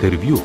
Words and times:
Intervju. 0.00 0.38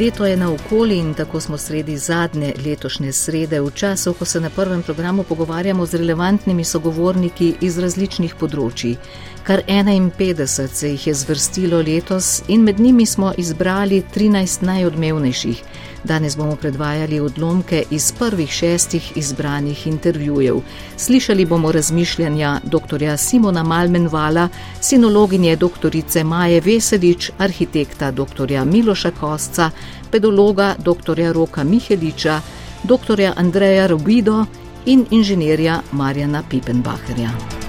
Leto 0.00 0.26
je 0.26 0.36
na 0.36 0.52
okoli 0.52 0.98
in 0.98 1.14
tako 1.14 1.40
smo 1.40 1.58
sredi 1.58 1.98
zadnje 1.98 2.54
letošnje 2.64 3.12
srede, 3.12 3.60
v 3.60 3.70
času, 3.70 4.14
ko 4.14 4.24
se 4.24 4.40
na 4.40 4.50
prvem 4.50 4.82
programu 4.82 5.22
pogovarjamo 5.22 5.86
z 5.86 5.94
relevantnimi 5.94 6.64
sogovorniki 6.64 7.54
iz 7.60 7.78
različnih 7.78 8.34
področji. 8.40 8.96
Kar 9.44 9.60
51 9.68 10.46
se 10.46 10.90
jih 10.94 11.06
je 11.06 11.14
zvrstilo 11.14 11.82
letos 11.84 12.42
in 12.48 12.64
med 12.64 12.80
njimi 12.80 13.06
smo 13.06 13.34
izbrali 13.36 14.02
13 14.14 14.62
najodmevnejših. 14.62 15.62
Danes 16.04 16.36
bomo 16.36 16.56
predvajali 16.56 17.20
odlomke 17.20 17.82
iz 17.90 18.12
prvih 18.18 18.50
šestih 18.50 19.12
izbranih 19.16 19.86
intervjujev. 19.86 20.60
Slišali 20.96 21.44
bomo 21.44 21.72
razmišljanja 21.72 22.60
dr. 22.64 23.16
Simona 23.16 23.62
Malmenvala, 23.62 24.48
sinologinje 24.80 25.56
dr. 25.56 26.24
Maje 26.24 26.60
Veselič, 26.60 27.30
arhitekta 27.38 28.10
dr. 28.10 28.64
Miloša 28.64 29.10
Kosca, 29.10 29.70
pedologa 30.10 30.74
dr. 30.78 31.32
Roka 31.32 31.64
Miheliča, 31.64 32.40
dr. 32.82 33.32
Andreja 33.36 33.86
Robido 33.86 34.44
in 34.86 35.06
inženirja 35.10 35.80
Marjana 35.92 36.42
Pipenbacherja. 36.50 37.59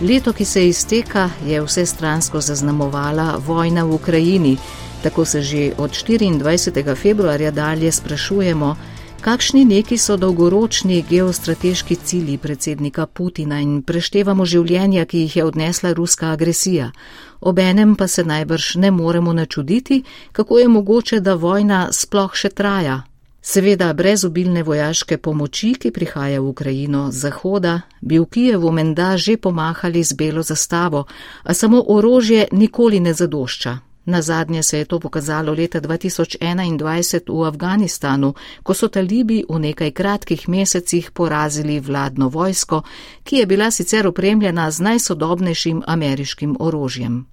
Leto, 0.00 0.32
ki 0.32 0.44
se 0.44 0.68
izteka, 0.68 1.30
je 1.46 1.62
vse 1.62 1.86
stransko 1.86 2.40
zaznamovala 2.40 3.40
vojna 3.46 3.82
v 3.84 3.94
Ukrajini. 3.94 4.56
Tako 5.02 5.24
se 5.24 5.42
že 5.42 5.72
od 5.78 5.90
24. 5.90 6.94
februarja 6.94 7.50
dalje 7.50 7.92
sprašujemo, 7.92 8.76
kakšni 9.20 9.64
neki 9.64 9.98
so 9.98 10.16
dolgoročni 10.16 11.04
geostrateški 11.10 11.96
cilji 11.96 12.38
predsednika 12.38 13.06
Putina 13.06 13.60
in 13.60 13.82
preštevamo 13.82 14.46
življenja, 14.46 15.04
ki 15.04 15.18
jih 15.18 15.36
je 15.36 15.44
odnesla 15.44 15.92
ruska 15.92 16.30
agresija. 16.30 16.92
Obenem 17.40 17.96
pa 17.96 18.06
se 18.06 18.24
najbrž 18.24 18.76
ne 18.76 18.90
moremo 18.90 19.32
načuditi, 19.32 20.02
kako 20.32 20.58
je 20.58 20.68
mogoče, 20.68 21.20
da 21.20 21.34
vojna 21.34 21.88
sploh 21.92 22.34
še 22.34 22.48
traja, 22.48 23.02
Seveda, 23.42 23.92
brez 23.92 24.24
obilne 24.24 24.62
vojaške 24.62 25.18
pomoči, 25.18 25.74
ki 25.78 25.90
prihaja 25.90 26.40
v 26.40 26.48
Ukrajino 26.48 27.08
z 27.10 27.18
zahoda, 27.18 27.80
bi 28.00 28.18
v 28.18 28.26
Kijevu 28.26 28.72
menda 28.72 29.16
že 29.16 29.36
pomahali 29.36 30.02
z 30.04 30.12
belo 30.12 30.42
zastavo, 30.42 31.06
a 31.42 31.54
samo 31.54 31.84
orožje 31.88 32.48
nikoli 32.52 33.00
ne 33.00 33.14
zadošča. 33.14 33.78
Na 34.08 34.22
zadnje 34.22 34.62
se 34.62 34.78
je 34.78 34.84
to 34.84 35.00
pokazalo 35.00 35.52
leta 35.52 35.80
2021 35.80 37.20
v 37.28 37.46
Afganistanu, 37.46 38.34
ko 38.62 38.74
so 38.74 38.88
talibi 38.88 39.44
v 39.48 39.58
nekaj 39.58 39.90
kratkih 39.90 40.48
mesecih 40.48 41.10
porazili 41.10 41.80
vladno 41.80 42.28
vojsko, 42.28 42.82
ki 43.22 43.36
je 43.36 43.46
bila 43.46 43.70
sicer 43.70 44.06
opremljena 44.06 44.70
z 44.70 44.80
najsodobnejšim 44.80 45.82
ameriškim 45.86 46.56
orožjem. 46.60 47.26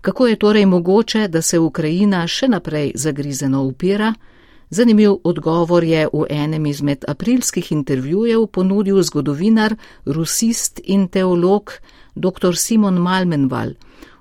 Kako 0.00 0.26
je 0.26 0.36
torej 0.36 0.66
mogoče, 0.66 1.28
da 1.28 1.42
se 1.42 1.58
Ukrajina 1.58 2.26
še 2.26 2.48
naprej 2.48 2.92
zagrizeno 2.94 3.62
upira? 3.62 4.14
Zanimiv 4.70 5.14
odgovor 5.24 5.84
je 5.84 6.08
v 6.12 6.26
enem 6.28 6.66
izmed 6.66 7.04
aprilskih 7.08 7.72
intervjujev 7.72 8.46
ponudil 8.46 9.02
zgodovinar, 9.02 9.76
rusist 10.04 10.80
in 10.84 11.08
teolog 11.08 11.72
dr. 12.14 12.56
Simon 12.56 12.98
Malmenval. 13.00 13.72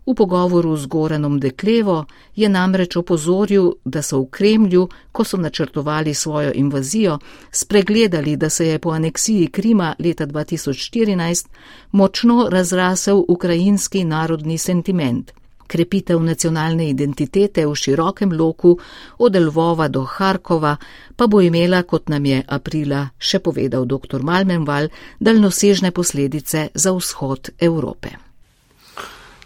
V 0.07 0.15
pogovoru 0.15 0.77
z 0.77 0.85
Goranom 0.87 1.39
Deklevo 1.39 2.05
je 2.35 2.47
namreč 2.49 2.95
opozoril, 2.95 3.73
da 3.83 4.01
so 4.01 4.21
v 4.21 4.29
Kremlju, 4.31 4.87
ko 5.11 5.23
so 5.23 5.37
načrtovali 5.37 6.13
svojo 6.13 6.51
invazijo, 6.55 7.19
spregledali, 7.51 8.37
da 8.37 8.49
se 8.49 8.67
je 8.67 8.79
po 8.79 8.89
aneksiji 8.89 9.47
Krima 9.47 9.95
leta 9.99 10.27
2014 10.27 11.47
močno 11.91 12.47
razrasel 12.49 13.23
ukrajinski 13.27 14.03
narodni 14.03 14.57
sentiment 14.57 15.36
krepitev 15.67 16.21
nacionalne 16.23 16.89
identitete 16.89 17.65
v 17.67 17.75
širokem 17.75 18.31
loku 18.33 18.77
od 19.17 19.35
Lvova 19.35 19.87
do 19.87 20.03
Harkova 20.03 20.77
pa 21.15 21.27
bo 21.27 21.41
imela, 21.41 21.83
kot 21.83 22.09
nam 22.09 22.25
je 22.25 22.43
aprila 22.47 23.09
še 23.17 23.39
povedal 23.39 23.85
dr. 23.85 24.23
Malmenval, 24.23 24.89
daljnosežne 25.19 25.91
posledice 25.91 26.69
za 26.73 26.93
vzhod 26.93 27.49
Evrope. 27.59 28.15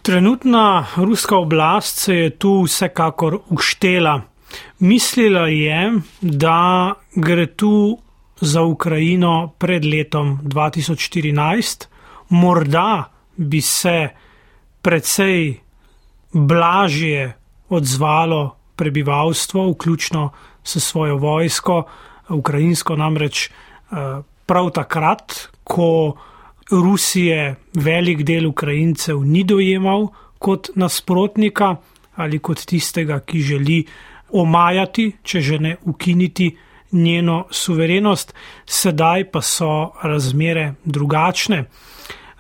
Trenutna 0.01 0.87
ruska 0.97 1.37
oblast 1.37 1.97
se 1.97 2.15
je 2.15 2.29
tu 2.29 2.63
vsekakor 2.65 3.39
uštela. 3.49 4.21
Mislila 4.79 5.47
je, 5.47 6.01
da 6.21 6.93
gre 7.15 7.45
tu 7.47 7.99
za 8.41 8.61
Ukrajino 8.61 9.53
pred 9.57 9.85
letom 9.85 10.39
2014, 10.43 11.85
morda 12.29 13.11
bi 13.37 13.61
se 13.61 14.09
predvsej 14.81 15.59
blažje 16.33 17.33
odzvalo 17.69 18.55
prebivalstvo, 18.75 19.71
vključno 19.71 20.29
s 20.63 20.83
svojo 20.83 21.17
vojsko, 21.17 21.83
ukrajinsko 22.29 22.95
namreč 22.95 23.49
eh, 23.49 24.21
prav 24.45 24.69
takrat, 24.69 25.49
ko 25.63 26.17
Rusije 26.71 27.55
velik 27.73 28.23
del 28.23 28.47
Ukrajincev 28.47 29.23
ni 29.25 29.43
dojemal 29.43 30.07
kot 30.39 30.69
nasprotnika 30.75 31.75
ali 32.15 32.39
kot 32.39 32.65
tistega, 32.65 33.19
ki 33.19 33.39
želi 33.41 33.85
omajati, 34.31 35.11
če 35.23 35.41
že 35.41 35.59
ne 35.59 35.75
ukiniti 35.83 36.57
njeno 36.91 37.45
suverenost, 37.51 38.33
sedaj 38.65 39.31
pa 39.31 39.41
so 39.41 39.91
razmere 40.03 40.73
drugačne. 40.85 41.65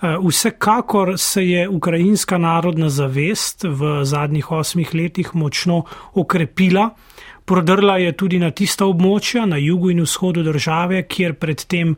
Eh, 0.01 0.17
vsekakor 0.27 1.13
se 1.17 1.49
je 1.49 1.69
ukrajinska 1.69 2.37
narodna 2.37 2.89
zavest 2.89 3.63
v 3.63 4.05
zadnjih 4.05 4.51
osmih 4.51 4.95
letih 4.95 5.35
močno 5.35 5.83
okrepila. 6.13 6.89
Prodrla 7.45 7.97
je 7.97 8.11
tudi 8.17 8.39
na 8.39 8.51
tista 8.51 8.85
območja 8.85 9.45
na 9.45 9.57
jugu 9.57 9.91
in 9.91 10.01
vzhodu 10.01 10.43
države, 10.43 11.03
kjer 11.07 11.33
predtem 11.33 11.95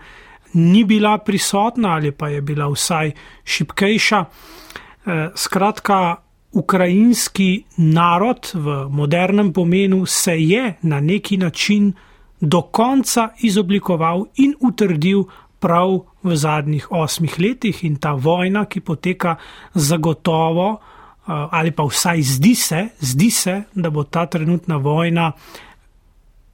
ni 0.53 0.83
bila 0.83 1.17
prisotna 1.17 1.95
ali 1.95 2.11
pa 2.11 2.27
je 2.27 2.41
bila 2.41 2.67
vsaj 2.67 3.11
šipkejša. 3.43 4.19
Eh, 4.19 5.29
skratka, 5.35 6.15
ukrajinski 6.51 7.63
narod 7.77 8.51
v 8.53 8.87
modernem 8.89 9.53
pomenu 9.53 10.05
se 10.05 10.41
je 10.41 10.73
na 10.81 10.99
neki 10.99 11.37
način 11.37 11.93
do 12.41 12.61
konca 12.61 13.29
izoblikoval 13.39 14.25
in 14.35 14.55
utrdil 14.59 15.23
prav 15.63 15.95
v 16.23 16.35
zadnjih 16.35 16.89
osmih 16.91 17.39
letih 17.39 17.83
in 17.87 17.95
ta 17.95 18.11
vojna, 18.19 18.65
ki 18.65 18.81
poteka 18.83 19.37
zagotovo, 19.73 20.67
eh, 20.75 21.31
ali 21.31 21.71
pa 21.71 21.87
vsaj 21.87 22.21
zdi 22.21 22.55
se, 22.55 22.87
zdi 22.99 23.29
se, 23.31 23.61
da 23.73 23.89
bo 23.89 24.03
ta 24.03 24.25
trenutna 24.25 24.77
vojna 24.77 25.31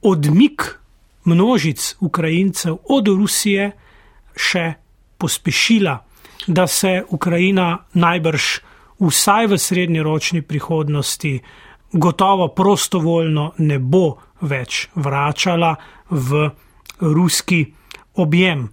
odmik 0.01 0.79
množic 1.25 1.95
Ukrajincev 1.99 2.77
od 2.89 3.07
Rusije 3.07 3.71
še 4.35 4.73
pospešila, 5.17 5.97
da 6.47 6.67
se 6.67 7.03
Ukrajina 7.09 7.77
najbrž 7.93 8.45
vsaj 8.99 9.47
v 9.47 9.57
srednjeročni 9.57 10.41
prihodnosti 10.41 11.39
gotovo 11.91 12.47
prostovoljno 12.47 13.51
ne 13.57 13.79
bo 13.79 14.17
več 14.41 14.87
vračala 14.95 15.75
v 16.09 16.49
ruski 16.99 17.65
objem. 18.19 18.68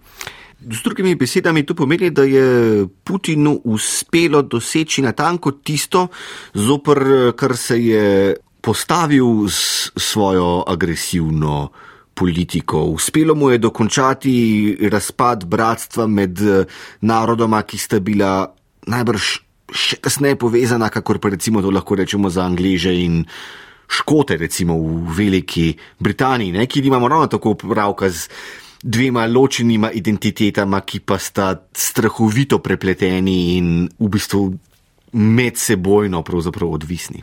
Z 0.61 0.83
drugimi 0.83 1.15
besedami 1.15 1.63
to 1.67 1.75
pomeni, 1.75 2.11
da 2.11 2.25
je 2.25 2.87
Putinu 3.05 3.61
uspelo 3.65 4.43
doseči 4.43 5.03
natanko 5.03 5.53
tisto, 5.63 6.09
zopr 6.55 7.33
kar 7.37 7.57
se 7.57 7.77
je 7.85 8.37
postavil 8.61 9.47
s 9.49 9.93
svojo 9.97 10.65
agresivno 10.67 11.69
politiko. 12.15 12.83
Uspelo 12.83 13.35
mu 13.35 13.51
je 13.51 13.59
dokončati 13.59 14.35
razpad 14.91 15.45
bratstva 15.45 16.07
med 16.07 16.41
narodoma, 17.01 17.63
ki 17.63 17.79
sta 17.79 18.01
bila 18.01 18.49
najbrž 18.87 19.23
še 19.71 19.99
kasneje 20.03 20.39
povezana, 20.41 20.89
kakor 20.91 21.19
pa 21.19 21.31
recimo 21.35 21.63
to 21.63 21.71
lahko 21.71 21.99
rečemo 21.99 22.31
za 22.31 22.47
Angleže 22.47 22.95
in 22.95 23.25
Škote, 23.87 24.35
recimo 24.37 24.75
v 24.79 25.15
Veliki 25.15 25.77
Britaniji, 25.99 26.53
ne, 26.53 26.67
ki 26.67 26.83
imamo 26.83 27.09
ravno 27.09 27.31
tako 27.31 27.55
pravka 27.55 28.11
z 28.11 28.27
dvema 28.83 29.27
ločenima 29.27 29.91
identitetama, 29.93 30.81
ki 30.81 31.01
pa 31.01 31.19
sta 31.19 31.55
strahovito 31.73 32.59
prepleteni 32.59 33.57
in 33.57 33.89
v 33.99 34.09
bistvu 34.09 34.51
medsebojno 35.13 36.25
odvisni. 36.63 37.23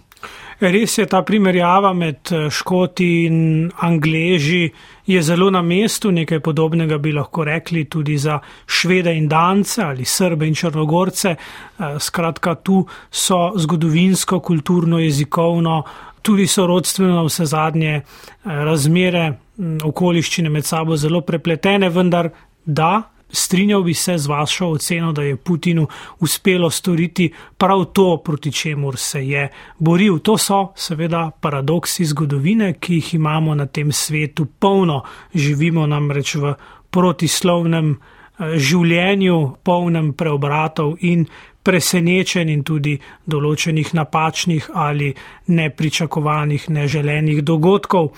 Res 0.63 0.97
je 0.97 1.05
ta 1.09 1.23
primerjava 1.27 1.91
med 1.93 2.31
eh, 2.31 2.49
Škoti 2.49 3.25
in 3.25 3.71
Angleži 3.83 4.69
je 5.05 5.21
zelo 5.21 5.49
na 5.51 5.61
mestu, 5.61 6.11
nekaj 6.11 6.39
podobnega 6.39 6.97
bi 6.97 7.11
lahko 7.11 7.43
rekli 7.43 7.85
tudi 7.85 8.17
za 8.17 8.39
Švede 8.65 9.11
in 9.17 9.27
Dance 9.27 9.81
ali 9.83 10.05
Srbe 10.05 10.47
in 10.47 10.55
Črnogorce. 10.55 11.35
Eh, 11.35 11.99
skratka, 11.99 12.55
tu 12.55 12.85
so 13.11 13.51
zgodovinsko, 13.57 14.39
kulturno, 14.39 14.99
jezikovno, 14.99 15.83
tudi 16.21 16.47
sorodstveno 16.47 17.25
vse 17.25 17.45
zadnje 17.45 17.95
eh, 17.95 18.03
razmere 18.45 19.42
okoliščine 19.57 20.49
med 20.49 20.65
sabo 20.65 20.97
zelo 20.97 21.21
prepletene, 21.21 21.89
vendar 21.89 22.29
da, 22.65 23.03
strinjal 23.33 23.83
bi 23.83 23.93
se 23.93 24.17
z 24.17 24.27
vašo 24.27 24.67
oceno, 24.67 25.11
da 25.13 25.23
je 25.23 25.35
Putinu 25.35 25.87
uspelo 26.19 26.69
storiti 26.69 27.31
prav 27.57 27.85
to, 27.85 28.17
proti 28.25 28.51
čemur 28.51 28.97
se 28.97 29.27
je 29.27 29.49
boril. 29.77 30.19
To 30.19 30.37
so 30.37 30.73
seveda 30.75 31.31
paradoksi 31.41 32.05
zgodovine, 32.05 32.73
ki 32.79 32.93
jih 32.93 33.13
imamo 33.13 33.55
na 33.55 33.65
tem 33.65 33.91
svetu 33.91 34.45
polno. 34.45 35.03
Živimo 35.33 35.87
namreč 35.87 36.35
v 36.35 36.53
protislovnem 36.89 37.91
eh, 37.93 38.57
življenju, 38.57 39.55
polnem 39.63 40.13
preobratov 40.13 40.97
in 41.01 41.25
presenečen 41.63 42.49
in 42.49 42.63
tudi 42.63 42.97
določenih 43.25 43.93
napačnih 43.95 44.69
ali 44.73 45.13
nepričakovanih, 45.47 46.69
neželenih 46.69 47.43
dogodkov. 47.43 48.11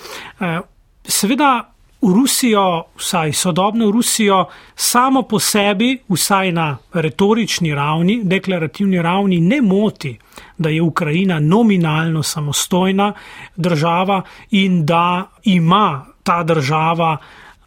Seveda 1.07 1.71
Rusijo, 2.01 2.83
vsaj 2.97 3.33
sodobno 3.33 3.91
Rusijo, 3.91 4.45
samo 4.75 5.21
po 5.21 5.39
sebi, 5.39 5.99
vsaj 6.09 6.51
na 6.51 6.77
retorični 6.93 7.75
ravni, 7.75 8.21
deklarativni 8.23 9.01
ravni, 9.01 9.39
ne 9.39 9.61
moti, 9.61 10.17
da 10.57 10.69
je 10.69 10.81
Ukrajina 10.81 11.39
nominalno 11.39 12.23
samostojna 12.23 13.13
država 13.55 14.21
in 14.51 14.85
da 14.85 15.29
ima 15.43 16.05
ta 16.23 16.43
država 16.43 17.17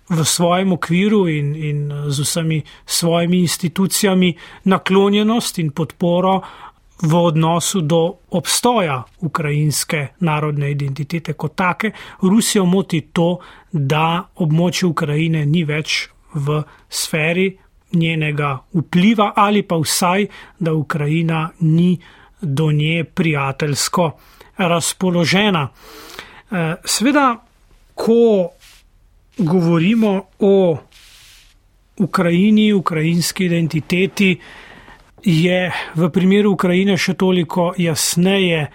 v 0.09 0.25
svojem 0.25 0.73
okviru 0.73 1.29
in, 1.29 1.57
in 1.57 1.93
z 2.09 2.21
vsemi 2.21 2.63
svojimi 2.87 3.39
institucijami 3.39 4.37
naklonjenost 4.65 5.59
in 5.59 5.71
podporo 5.71 6.41
v 7.03 7.15
odnosu 7.15 7.81
do 7.81 8.15
obstoja 8.31 9.03
ukrajinske 9.21 10.07
narodne 10.21 10.71
identitete 10.71 11.33
kot 11.33 11.55
take. 11.55 11.93
Rusijo 12.23 12.65
moti 12.65 13.01
to, 13.13 13.39
da 13.73 14.29
območje 14.37 14.89
Ukrajine 14.89 15.47
ni 15.47 15.65
več 15.65 16.09
v 16.35 16.63
sferi 16.89 17.53
njenega 17.93 18.59
vpliva 18.75 19.33
ali 19.37 19.63
pa 19.63 19.77
vsaj, 19.77 20.27
da 20.59 20.75
Ukrajina 20.75 21.51
ni 21.61 21.99
do 22.41 22.73
nje 22.73 23.05
prijateljsko 23.05 24.11
razpoložena. 24.57 25.69
Eh, 26.51 26.75
Sveda, 26.85 27.37
ko 27.95 28.51
govorimo 29.39 30.23
o 30.39 30.79
Ukrajini, 31.99 32.73
ukrajinski 32.73 33.45
identiteti, 33.45 34.39
je 35.25 35.73
v 35.95 36.11
primeru 36.11 36.53
Ukrajine 36.53 36.97
še 36.97 37.15
toliko 37.15 37.73
jasneje, 37.77 38.69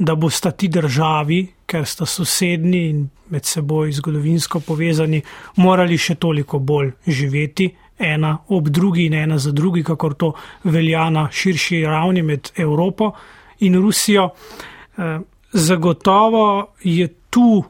da 0.00 0.14
bosta 0.16 0.50
ti 0.50 0.68
državi, 0.72 1.40
ker 1.68 1.84
sta 1.84 2.06
sosednji 2.08 2.80
in 2.88 3.02
med 3.30 3.44
seboj 3.44 3.92
zgodovinsko 3.92 4.62
povezani, 4.64 5.20
morali 5.60 5.98
še 6.00 6.16
toliko 6.16 6.58
bolj 6.58 6.94
živeti 7.06 7.68
ena 8.00 8.38
ob 8.48 8.70
drugi 8.72 9.06
in 9.06 9.14
ena 9.14 9.38
za 9.38 9.52
drugi, 9.52 9.84
kakor 9.84 10.14
to 10.14 10.32
velja 10.64 11.10
na 11.10 11.28
širši 11.32 11.82
ravni 11.84 12.22
med 12.22 12.50
Evropo 12.56 13.12
in 13.60 13.76
Rusijo. 13.76 14.30
Eh, 14.30 15.20
zagotovo 15.52 16.74
je 16.82 17.08
tu 17.30 17.62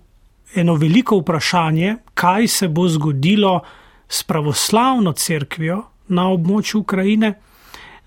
eno 0.55 0.75
veliko 0.75 1.19
vprašanje, 1.19 1.97
kaj 2.15 2.49
se 2.49 2.69
bo 2.69 2.89
zgodilo 2.89 3.61
s 4.09 4.23
pravoslavno 4.23 5.13
cerkvijo 5.13 5.83
na 6.09 6.31
območju 6.31 6.81
Ukrajine. 6.81 7.35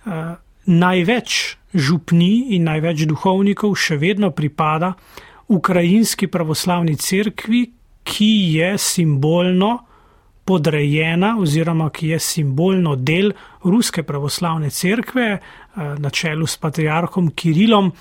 Eh, 0.05 0.35
največ 0.65 1.57
župni 1.73 2.55
in 2.55 2.67
največ 2.67 3.05
duhovnikov 3.07 3.75
še 3.75 3.97
vedno 3.99 4.29
pripada 4.31 4.93
ukrajinski 5.51 6.27
pravoslavni 6.27 6.95
cerkvi, 6.95 7.63
ki 8.03 8.31
je 8.55 8.77
simbolno 8.77 9.71
podrejena 10.43 11.37
oziroma 11.39 11.87
ki 11.89 12.13
je 12.13 12.19
simbolno 12.19 12.95
del 12.95 13.31
ruske 13.63 14.03
pravoslavne 14.03 14.69
cerkve 14.69 15.27
eh, 15.31 15.39
na 15.79 16.09
čelu 16.09 16.47
s 16.47 16.57
patriarhom 16.57 17.31
Kirilom. 17.31 17.91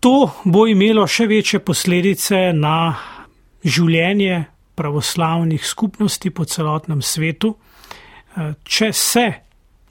To 0.00 0.30
bo 0.44 0.66
imelo 0.70 1.06
še 1.10 1.26
večje 1.26 1.58
posledice 1.58 2.52
na 2.54 2.94
življenje 3.64 4.44
pravoslavnih 4.78 5.66
skupnosti 5.66 6.30
po 6.30 6.44
celotnem 6.44 7.02
svetu. 7.02 7.56
Eh, 8.36 8.54
če 8.62 8.92
se 8.92 9.26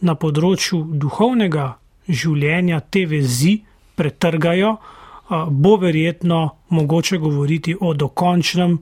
na 0.01 0.15
področju 0.15 0.81
duhovnega 0.99 1.69
življenja 2.07 2.81
te 2.91 3.05
vezi 3.05 3.55
pretrgajo, 3.95 4.75
bo 5.49 5.77
verjetno 5.81 6.39
mogoče 6.69 7.17
govoriti 7.17 7.73
o 7.79 7.93
dokončnem 7.93 8.77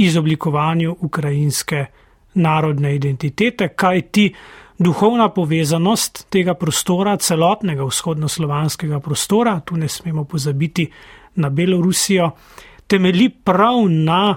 izoblikovanju 0.00 0.96
ukrajinske 1.00 1.86
narodne 2.34 2.94
identitete, 2.94 3.68
kaj 3.76 4.00
ti 4.10 4.28
duhovna 4.78 5.28
povezanost 5.28 6.24
tega 6.32 6.54
prostora, 6.54 7.16
celotnega 7.16 7.84
vzhodnoslovanskega 7.84 8.98
prostora, 9.00 9.60
tu 9.60 9.76
ne 9.76 9.88
smemo 9.88 10.24
pozabiti 10.24 10.88
na 11.36 11.50
Belorusijo, 11.50 12.30
temeli 12.86 13.28
prav 13.28 13.84
na 13.88 14.36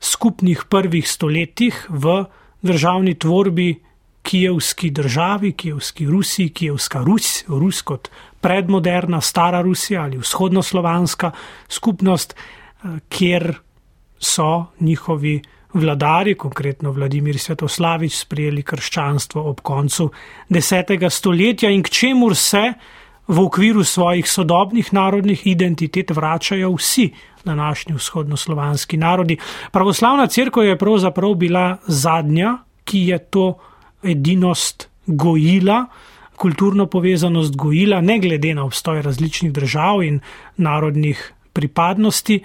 skupnih 0.00 0.64
prvih 0.68 1.08
stoletjih 1.08 1.86
v 1.88 2.24
državni 2.62 3.14
tvorbi 3.14 3.85
kijevski 4.26 4.90
državi, 4.90 5.52
kijevski 5.52 6.06
Rusiji, 6.06 6.48
kijevska 6.48 6.98
Rus, 7.06 7.44
Rus 7.48 7.82
kot 7.82 8.08
predmoderna 8.40 9.20
stara 9.20 9.62
Rusija 9.62 10.02
ali 10.02 10.18
vzhodnoslovanska 10.18 11.30
skupnost, 11.68 12.34
eh, 12.34 12.88
kjer 13.08 13.54
so 14.18 14.64
njihovi 14.80 15.42
vladari, 15.74 16.34
konkretno 16.34 16.90
Vladimir 16.92 17.38
Svetoslavič, 17.38 18.16
sprejeli 18.18 18.62
krščanstvo 18.62 19.44
ob 19.50 19.60
koncu 19.60 20.10
desetega 20.48 21.10
stoletja 21.10 21.70
in 21.70 21.82
k 21.82 21.90
čemur 21.90 22.34
se 22.36 22.72
v 23.28 23.40
okviru 23.40 23.84
svojih 23.84 24.30
sodobnih 24.30 24.92
narodnih 24.94 25.46
identitet 25.46 26.10
vračajo 26.10 26.72
vsi 26.74 27.10
današnji 27.44 27.94
vzhodnoslovanski 27.94 28.96
narodi. 28.96 29.38
Pravoslavna 29.72 30.26
crkva 30.26 30.64
je 30.64 30.78
pravzaprav 30.78 31.34
bila 31.34 31.76
zadnja, 31.86 32.58
ki 32.84 32.98
je 32.98 33.18
to 33.18 33.58
edinost 34.02 34.88
gojila, 35.06 35.86
kulturno 36.36 36.86
povezanost 36.86 37.56
gojila, 37.56 38.00
ne 38.00 38.18
glede 38.18 38.54
na 38.54 38.64
obstoj 38.64 39.02
različnih 39.02 39.52
držav 39.52 40.02
in 40.02 40.20
narodnih 40.56 41.32
pripadnosti. 41.52 42.40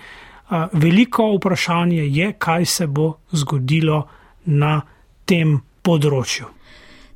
Veliko 0.74 1.34
vprašanje 1.36 2.06
je, 2.08 2.34
kaj 2.34 2.66
se 2.66 2.88
bo 2.88 3.14
zgodilo 3.32 4.08
na 4.46 4.82
tem 5.26 5.60
področju. 5.84 6.46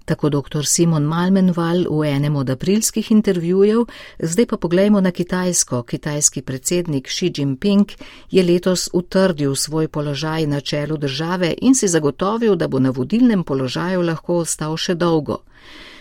Tako 0.05 0.29
dr. 0.29 0.65
Simon 0.65 1.03
Malmenval 1.03 1.85
v 1.89 2.05
enem 2.05 2.35
od 2.35 2.49
aprilskih 2.49 3.11
intervjujev, 3.11 3.85
zdaj 4.19 4.45
pa 4.45 4.57
poglejmo 4.57 5.01
na 5.01 5.11
Kitajsko. 5.11 5.83
Kitajski 5.83 6.41
predsednik 6.41 7.07
Xi 7.07 7.31
Jinping 7.37 7.91
je 8.31 8.43
letos 8.43 8.89
utrdil 8.93 9.55
svoj 9.55 9.87
položaj 9.87 10.45
na 10.45 10.61
čelu 10.61 10.97
države 10.97 11.55
in 11.61 11.75
si 11.75 11.87
zagotovil, 11.87 12.55
da 12.55 12.67
bo 12.67 12.79
na 12.79 12.89
vodilnem 12.89 13.43
položaju 13.43 14.01
lahko 14.01 14.37
ostal 14.45 14.77
še 14.77 14.95
dolgo. 14.95 15.41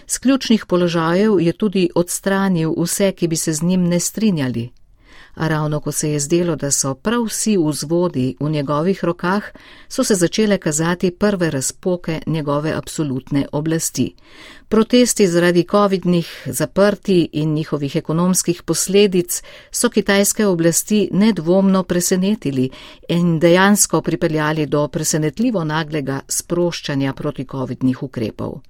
Z 0.06 0.18
ključnih 0.18 0.66
položajev 0.66 1.40
je 1.40 1.52
tudi 1.52 1.88
odstranil 1.94 2.74
vse, 2.76 3.12
ki 3.12 3.28
bi 3.28 3.36
se 3.36 3.52
z 3.52 3.62
njim 3.62 3.88
ne 3.88 4.00
strinjali, 4.00 4.70
a 5.34 5.48
ravno 5.48 5.80
ko 5.80 5.92
se 5.92 6.10
je 6.10 6.20
zdelo, 6.20 6.56
da 6.56 6.70
so 6.70 6.94
prav 6.94 7.24
vsi 7.24 7.56
vzvodi 7.58 8.36
v 8.40 8.50
njegovih 8.50 9.04
rokah, 9.04 9.44
so 9.88 10.04
se 10.04 10.14
začele 10.14 10.58
kazati 10.58 11.10
prve 11.10 11.50
razpoke 11.50 12.20
njegove 12.26 12.72
absolutne 12.72 13.46
oblasti. 13.52 14.14
Protesti 14.68 15.26
zaradi 15.28 15.66
COVID-nih 15.70 16.42
zaprti 16.46 17.28
in 17.32 17.54
njihovih 17.54 17.96
ekonomskih 17.96 18.62
posledic 18.62 19.42
so 19.70 19.90
kitajske 19.90 20.46
oblasti 20.46 21.08
nedvomno 21.12 21.82
presenetili 21.82 22.70
in 23.08 23.38
dejansko 23.38 24.00
pripeljali 24.00 24.66
do 24.66 24.88
presenetljivo 24.88 25.64
naglega 25.64 26.20
sproščanja 26.28 27.12
proti 27.12 27.44
COVID-nih 27.44 28.02
ukrepov 28.02 28.60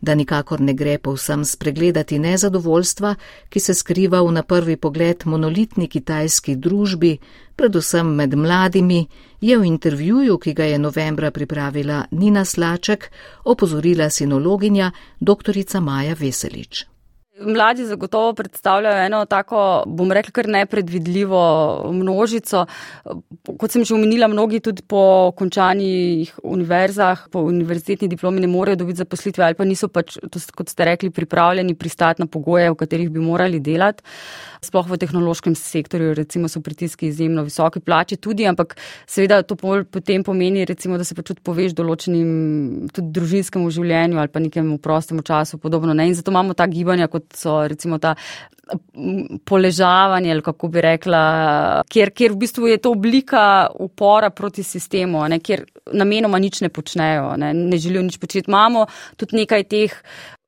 da 0.00 0.14
nikakor 0.14 0.60
ne 0.60 0.74
gre 0.74 0.98
povsem 0.98 1.44
spregledati 1.44 2.18
nezadovoljstva, 2.18 3.14
ki 3.48 3.60
se 3.60 3.74
skriva 3.74 4.22
v 4.22 4.32
na 4.32 4.42
prvi 4.42 4.76
pogled 4.76 5.22
monolitni 5.24 5.88
kitajski 5.88 6.56
družbi, 6.56 7.18
predvsem 7.56 8.14
med 8.14 8.34
mladimi, 8.34 9.06
je 9.40 9.58
v 9.58 9.66
intervjuju, 9.66 10.38
ki 10.38 10.54
ga 10.54 10.64
je 10.64 10.78
novembra 10.78 11.30
pripravila 11.30 12.04
Nina 12.10 12.44
Slaček, 12.44 13.10
opozorila 13.44 14.10
sinologinja 14.10 14.90
dr. 15.20 15.80
Maja 15.80 16.14
Veselič. 16.18 16.91
Mladi 17.40 17.86
zagotovo 17.86 18.34
predstavljajo 18.34 19.06
eno 19.06 19.24
tako, 19.24 19.82
bom 19.86 20.12
rekla, 20.12 20.32
kar 20.36 20.48
nepredvidljivo 20.48 21.40
množico. 21.92 22.66
Kot 23.58 23.72
sem 23.72 23.84
že 23.88 23.94
omenila, 23.94 24.28
mnogi 24.28 24.60
tudi 24.60 24.82
po 24.84 25.32
končanih 25.36 26.34
univerzah, 26.42 27.28
po 27.32 27.40
univerzitetni 27.48 28.08
diplomi 28.08 28.40
ne 28.40 28.50
morejo 28.52 28.76
dobiti 28.76 29.00
zaposlitve 29.00 29.44
ali 29.44 29.56
pa 29.56 29.64
niso 29.64 29.88
pač, 29.88 30.18
kot 30.52 30.68
ste 30.68 30.84
rekli, 30.84 31.10
pripravljeni 31.10 31.74
pristati 31.74 32.20
na 32.22 32.28
pogoje, 32.28 32.70
v 32.70 32.76
katerih 32.76 33.10
bi 33.10 33.20
morali 33.20 33.60
delati. 33.60 34.04
Sploh 34.62 34.86
v 34.86 34.96
tehnološkem 35.00 35.56
sektorju, 35.58 36.12
recimo, 36.14 36.48
so 36.48 36.60
pritiski 36.62 37.08
izjemno 37.08 37.42
visoki, 37.42 37.80
plače 37.80 38.16
tudi, 38.16 38.44
ampak 38.46 38.76
seveda 39.10 39.40
to 39.42 39.56
potem 39.56 40.22
pomeni, 40.22 40.64
recimo, 40.64 40.98
da 41.00 41.04
se 41.04 41.16
pač 41.18 41.32
tudi 41.32 41.42
poveš 41.42 41.72
določenim 41.74 42.86
tudi 42.92 43.10
družinskemu 43.16 43.72
življenju 43.74 44.20
ali 44.20 44.30
pa 44.30 44.38
nekemu 44.38 44.78
prostemu 44.78 45.24
času 45.26 45.58
podobno. 45.58 45.96
Ne? 45.96 46.06
In 46.06 46.14
zato 46.14 46.30
imamo 46.30 46.54
ta 46.54 46.68
gibanja, 46.70 47.08
kot 47.10 47.21
so 47.34 47.60
recimo 47.68 47.98
ta 47.98 48.14
poležavanje, 49.44 50.32
ali 50.32 50.42
kako 50.42 50.68
bi 50.68 50.80
rekla, 50.80 51.22
kjer, 51.90 52.12
kjer 52.14 52.32
v 52.32 52.40
bistvu 52.44 52.68
je 52.70 52.78
to 52.78 52.92
oblika 52.94 53.44
upora 53.74 54.30
proti 54.30 54.62
sistemu, 54.62 55.24
ne? 55.28 55.40
kjer 55.40 55.64
namenoma 55.92 56.38
nič 56.38 56.60
ne 56.62 56.68
počnejo, 56.68 57.34
ne, 57.36 57.52
ne 57.54 57.78
želijo 57.78 58.02
nič 58.06 58.18
početi. 58.22 58.50
Imamo 58.50 58.86
tudi 59.16 59.42
nekaj 59.42 59.64
teh 59.64 59.98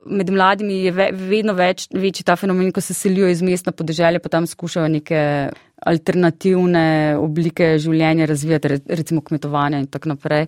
med 0.07 0.31
mladimi 0.31 0.83
je 0.85 0.93
ve, 0.93 1.09
vedno 1.13 1.55
več, 1.57 1.89
večji 1.93 2.27
ta 2.29 2.37
fenomen, 2.37 2.73
ko 2.73 2.81
se 2.85 2.95
selijo 2.95 3.29
iz 3.29 3.43
mesta 3.43 3.73
na 3.73 3.77
podeželje, 3.77 4.21
pa 4.21 4.29
tam 4.29 4.47
skušajo 4.47 4.89
neke 4.93 5.21
alternativne 5.87 7.17
oblike 7.21 7.75
življenja 7.83 8.27
razvijati, 8.31 8.73
recimo 8.89 9.23
kmetovanja 9.25 9.83
in 9.83 9.87
tako 9.93 10.15
naprej. 10.15 10.47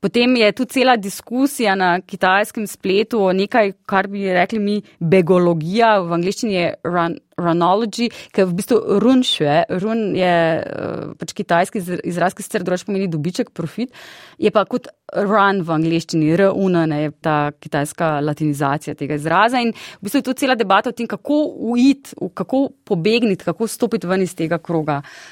Potem 0.00 0.36
je 0.36 0.52
tu 0.52 0.64
cela 0.64 0.96
diskusija 0.96 1.74
na 1.78 2.00
kitajskem 2.00 2.66
spletu 2.66 3.22
o 3.28 3.32
nekaj, 3.32 3.72
kar 3.86 4.08
bi 4.08 4.26
rekli 4.32 4.58
mi 4.58 4.76
begologija, 5.00 5.98
v 6.04 6.18
angliščini 6.18 6.54
je 6.54 6.68
run, 6.88 7.18
runology, 7.38 8.08
ker 8.34 8.48
v 8.50 8.56
bistvu 8.58 8.98
run 9.02 9.22
šve, 9.26 9.62
run 9.80 10.12
je 10.18 10.34
eh, 10.58 11.10
pač 11.18 11.34
kitajski 11.38 11.82
izraz, 12.10 12.34
ki 12.34 12.44
sicer 12.44 12.64
drugače 12.66 12.88
pomeni 12.88 13.08
dobiček, 13.10 13.52
profit, 13.54 13.94
je 14.38 14.50
pa 14.54 14.64
kot 14.68 14.90
run 15.14 15.62
v 15.64 15.74
angliščini, 15.78 16.32
r-un, 16.36 16.76
je 16.92 17.12
ta 17.24 17.36
kitajska 17.56 18.18
latinizacija 18.26 18.96
tega 18.98 19.16
izraza 19.16 19.62
in 19.64 19.72
v 19.72 20.04
bistvu 20.04 20.20
je 20.20 20.26
tu 20.26 20.34
cela 20.42 20.58
debata 20.58 20.92
o 20.92 20.96
tem, 20.96 21.08
kako 21.08 21.40
uiti, 21.72 22.18
kako 22.34 22.66
pobegniti, 22.84 23.46
kako 23.46 23.70
stopiti 23.70 24.10
ven 24.10 24.26
iz 24.26 24.34
tega 24.36 24.58
kroga. 24.58 24.77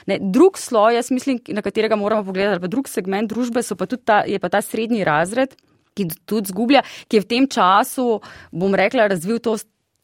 Ne, 0.07 0.19
drug 0.21 0.59
sloj, 0.59 0.97
jaz 0.99 1.11
mislim, 1.11 1.41
na 1.49 1.63
katerega 1.63 1.97
moramo 1.97 2.25
pogledati, 2.25 2.61
pa 2.61 2.71
drug 2.73 2.89
segment 2.89 3.31
družbe 3.31 3.63
pa 3.77 3.87
ta, 3.87 4.23
je 4.27 4.39
pa 4.39 4.49
ta 4.49 4.63
srednji 4.63 5.05
razred, 5.05 5.57
ki 5.97 6.09
tudi 6.29 6.53
zgublja, 6.53 6.83
ki 7.09 7.17
je 7.17 7.25
v 7.25 7.29
tem 7.31 7.49
času, 7.49 8.21
bom 8.53 8.75
rekla, 8.77 9.09
razvil 9.09 9.41
to 9.41 9.57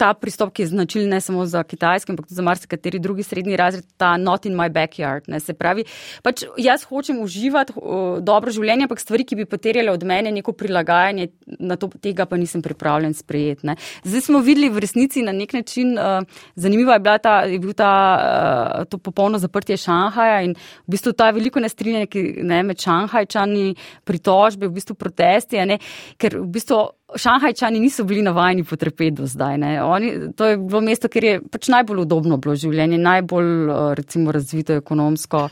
ta 0.02 0.11
pristop, 0.18 0.50
ki 0.50 0.64
je 0.64 0.73
značilen 0.73 1.12
ne 1.14 1.21
samo 1.23 1.44
za 1.47 1.62
kitajske, 1.62 2.11
ampak 2.11 2.26
tudi 2.26 2.35
za 2.35 2.42
marsikateri 2.42 2.99
drugi 2.99 3.23
srednji 3.23 3.56
razred, 3.56 3.87
ta 3.97 4.16
not 4.18 4.47
in 4.49 4.56
my 4.59 4.66
backyard. 4.73 5.28
Ne, 5.30 5.38
se 5.40 5.54
pravi, 5.54 5.85
pač 6.26 6.42
jaz 6.59 6.82
hočem 6.90 7.21
uživati 7.23 7.76
uh, 7.76 8.18
dobro 8.18 8.50
življenje, 8.50 8.88
ampak 8.88 9.02
stvari, 9.02 9.26
ki 9.28 9.38
bi 9.38 9.47
poterjale 9.47 9.94
od 9.94 10.02
mene 10.09 10.32
neko 10.35 10.56
prilagajanje, 10.59 11.28
na 11.62 11.76
to 11.78 11.90
tega 12.02 12.26
pa 12.26 12.38
nisem 12.40 12.64
pripravljen 12.64 13.14
sprejeti. 13.14 13.76
Zdaj 14.02 14.25
smo 14.26 14.40
videli 14.42 14.73
v 14.73 14.82
resnici 14.82 15.23
na 15.23 15.35
nek 15.37 15.54
način, 15.54 15.94
uh, 15.94 16.42
zanimivo 16.56 16.97
je, 16.97 17.18
ta, 17.23 17.37
je 17.47 17.61
bil 17.62 17.76
ta, 17.78 17.92
uh, 18.16 18.88
to 18.90 18.99
popolno 18.99 19.38
zaprtje 19.38 19.78
Šanhaja 19.85 20.40
in 20.49 20.56
v 20.56 20.97
bistvu 20.97 21.12
ta 21.14 21.30
veliko 21.30 21.62
nestrinjanje 21.62 22.42
ne, 22.42 22.62
med 22.66 22.82
Šanhajčani, 22.82 23.76
pritožbe, 24.09 24.66
v 24.66 24.80
bistvu 24.80 24.99
protesti, 24.99 25.62
ne, 25.68 25.78
ker 26.18 26.40
v 26.40 26.49
bistvu 26.59 26.82
Šanhajčani 27.16 27.81
niso 27.81 28.04
bili 28.04 28.23
navajeni 28.23 28.64
potrpeti 28.64 29.11
do 29.11 29.26
zdaj. 29.26 29.59
Oni, 29.85 30.12
to 30.37 30.47
je 30.47 30.57
bilo 30.57 30.81
mesto, 30.81 31.09
kjer 31.09 31.25
je 31.25 31.40
pač 31.52 31.69
najbolj 31.69 32.02
udobno 32.04 32.37
bilo 32.37 32.57
življenje, 32.57 32.99
najbolj 32.99 33.50
eh, 33.52 33.95
recimo 33.99 34.33
razvito 34.33 34.76
ekonomsko. 34.81 35.49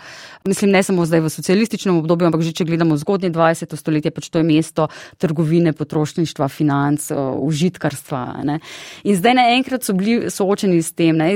Mislim, 0.48 0.72
ne 0.72 0.82
samo 0.82 1.06
zdaj 1.06 1.20
v 1.20 1.32
socialističnem 1.32 1.98
obdobju, 2.00 2.30
ampak 2.30 2.44
že 2.46 2.52
če 2.56 2.68
gledamo 2.68 2.96
zgodnje 3.00 3.32
20. 3.34 3.76
stoletje, 3.76 4.12
pač 4.14 4.30
to 4.30 4.40
je 4.40 4.48
mesto 4.48 4.88
trgovine, 5.18 5.72
potrošništva, 5.72 6.48
financ, 6.48 7.10
eh, 7.10 7.16
užitkarstva. 7.16 8.22
Ne? 8.44 8.60
In 9.04 9.18
zdaj 9.18 9.36
naenkrat 9.40 9.84
so 9.84 9.96
bili 9.96 10.30
soočeni 10.30 10.82
s 10.82 10.92
tem. 10.96 11.16
Ne? 11.16 11.32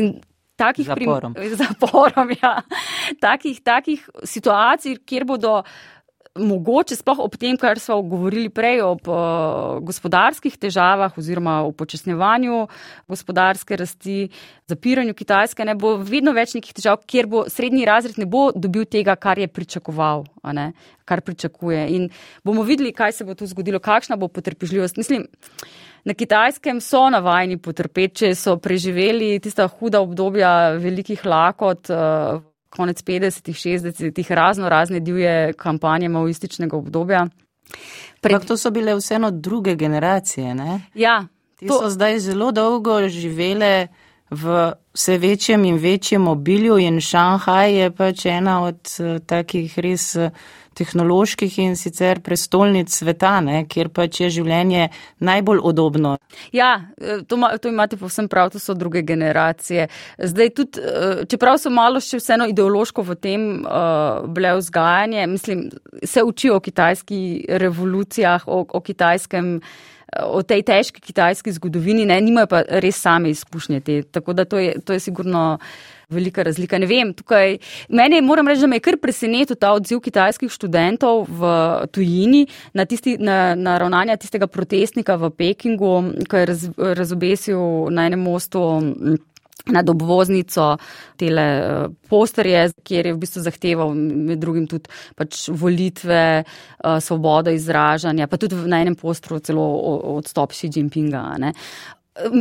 Takih 0.56 0.86
zaporom. 0.86 1.34
Prim, 1.38 1.56
zaporom 1.58 2.30
ja. 2.38 2.62
takih, 3.20 3.58
takih 3.64 4.04
situacij, 4.22 5.00
kjer 5.06 5.26
bodo 5.26 5.62
mogoče 6.34 6.96
sploh 6.98 7.20
ob 7.22 7.36
tem, 7.38 7.56
kar 7.60 7.78
smo 7.78 8.00
govorili 8.02 8.50
prej, 8.50 8.80
ob 8.82 9.06
uh, 9.06 9.78
gospodarskih 9.86 10.56
težavah 10.58 11.14
oziroma 11.18 11.60
o 11.62 11.70
počasnevanju 11.72 12.64
gospodarske 13.08 13.78
rasti, 13.78 14.16
zapiranju 14.70 15.14
Kitajske, 15.14 15.64
ne 15.64 15.76
bo 15.78 15.94
vedno 15.96 16.34
več 16.34 16.56
nekih 16.58 16.74
težav, 16.74 16.98
kjer 17.06 17.30
bo 17.30 17.44
srednji 17.50 17.86
razred 17.86 18.18
ne 18.18 18.26
bo 18.26 18.48
dobil 18.54 18.86
tega, 18.90 19.14
kar 19.14 19.38
je 19.38 19.48
pričakoval, 19.48 20.26
ne, 20.58 20.72
kar 21.06 21.22
pričakuje. 21.22 21.86
In 21.94 22.08
bomo 22.44 22.66
videli, 22.66 22.92
kaj 22.92 23.12
se 23.20 23.24
bo 23.28 23.38
tu 23.38 23.46
zgodilo, 23.46 23.78
kakšna 23.78 24.18
bo 24.18 24.28
potrpežljivost. 24.28 24.98
Mislim, 24.98 25.28
Na 26.04 26.12
kitajskem 26.12 26.82
so 26.84 27.06
navajeni 27.08 27.56
potrpeti, 27.56 28.14
če 28.20 28.34
so 28.36 28.58
preživeli 28.60 29.38
tista 29.40 29.64
huda 29.64 30.02
obdobja 30.04 30.74
velikih 30.76 31.22
lakot. 31.24 31.88
Uh, 31.88 32.42
konec 32.76 33.02
50-ih, 33.02 33.56
60-ih, 33.56 34.32
razno 34.32 34.68
razne 34.68 35.00
divje 35.00 35.52
kampanje 35.52 36.08
maoističnega 36.08 36.76
obdobja. 36.76 37.26
Pred... 38.20 38.46
To 38.46 38.56
so 38.56 38.70
bile 38.70 38.94
vseeno 38.94 39.30
druge 39.30 39.76
generacije. 39.76 40.54
Ne? 40.54 40.80
Ja. 40.94 41.26
Ti 41.56 41.66
to... 41.66 41.78
so 41.82 41.90
zdaj 41.90 42.18
zelo 42.18 42.52
dolgo 42.52 42.98
živele 43.08 43.88
v 44.30 44.72
vse 44.94 45.18
večjem 45.18 45.64
in 45.64 45.76
večjem 45.76 46.28
obilju 46.28 46.78
in 46.78 47.00
Šanghaj 47.00 47.74
je 47.74 47.90
pač 47.90 48.26
ena 48.26 48.62
od 48.64 48.80
uh, 48.98 49.18
takih 49.26 49.78
res. 49.78 50.14
Tehnoloških 50.74 51.58
in 51.62 51.76
sicer 51.78 52.20
prestolnic 52.24 52.92
sveta, 52.92 53.38
ne, 53.44 53.62
kjer 53.70 53.90
pač 53.94 54.20
je 54.24 54.30
življenje 54.38 54.88
najbolj 55.24 55.62
udobno. 55.70 56.16
Ja, 56.54 56.72
e, 56.98 57.20
to, 57.28 57.38
to 57.62 57.70
imate 57.70 57.98
povsem 58.00 58.28
prav, 58.30 58.52
to 58.54 58.62
so 58.62 58.76
druge 58.78 59.04
generacije. 59.06 59.88
Zdaj 60.18 60.52
tudi, 60.56 60.82
e, 60.82 61.24
čeprav 61.30 61.58
so 61.62 61.72
malo 61.74 62.02
še 62.02 62.20
vseeno 62.20 62.48
ideološko 62.50 63.04
v 63.04 63.18
tem 63.20 63.48
uh, 63.62 64.26
bile 64.34 64.54
vzgajanje, 64.58 65.26
mislim, 65.30 65.66
se 66.02 66.22
učijo 66.22 66.58
o 66.58 66.62
kitajskih 66.64 67.50
revolucijah, 67.64 68.46
o, 68.46 68.64
o 68.64 68.84
kitajskem. 68.84 69.58
O 70.14 70.44
tej 70.46 70.60
težki 70.62 71.00
kitajski 71.02 71.50
zgodovini, 71.56 72.04
ne, 72.06 72.20
nimajo 72.22 72.46
pa 72.46 72.60
res 72.78 73.00
same 73.02 73.32
izkušnje 73.34 73.80
te. 73.82 73.96
Tako 74.14 74.36
da 74.38 74.44
to 74.46 74.60
je, 74.62 74.76
to 74.86 74.94
je 74.94 75.00
sigurno 75.02 75.42
uh, 75.56 75.93
velika 76.10 76.42
razlika. 76.42 76.78
Ne 76.78 76.86
vem, 76.86 77.12
tukaj 77.14 77.58
meni 77.88 78.20
moram 78.20 78.48
reči, 78.48 78.64
da 78.64 78.70
me 78.70 78.80
je 78.80 78.86
kar 78.88 78.98
presenetil 79.02 79.56
ta 79.60 79.72
odziv 79.76 80.00
kitajskih 80.04 80.52
študentov 80.52 81.26
v 81.28 81.52
tujini 81.92 82.46
na, 82.74 82.84
tisti, 82.84 83.16
na, 83.18 83.54
na 83.54 83.78
ravnanja 83.78 84.16
tistega 84.20 84.46
protestnika 84.46 85.16
v 85.20 85.30
Pekingu, 85.30 85.94
ko 86.28 86.42
je 86.42 86.50
raz, 86.50 86.66
razobesil 86.76 87.92
na 87.94 88.08
enem 88.08 88.20
mostu 88.24 88.64
nad 89.66 89.88
obvoznico 89.88 90.76
tele 91.16 91.42
eh, 91.42 91.88
posterje, 92.08 92.66
kjer 92.84 93.06
je 93.06 93.14
v 93.14 93.20
bistvu 93.20 93.42
zahteval 93.46 93.94
med 93.96 94.38
drugim 94.42 94.66
tudi 94.68 94.90
pač 95.16 95.46
volitve, 95.48 96.44
eh, 96.44 97.00
svobodo 97.00 97.54
izražanja, 97.54 98.28
pa 98.28 98.36
tudi 98.36 98.58
na 98.68 98.82
enem 98.84 98.96
postru 98.96 99.40
celo 99.40 99.64
odstop 100.18 100.52
Xi 100.52 100.68
Jinpinga. 100.74 101.24
Ne. 101.40 101.54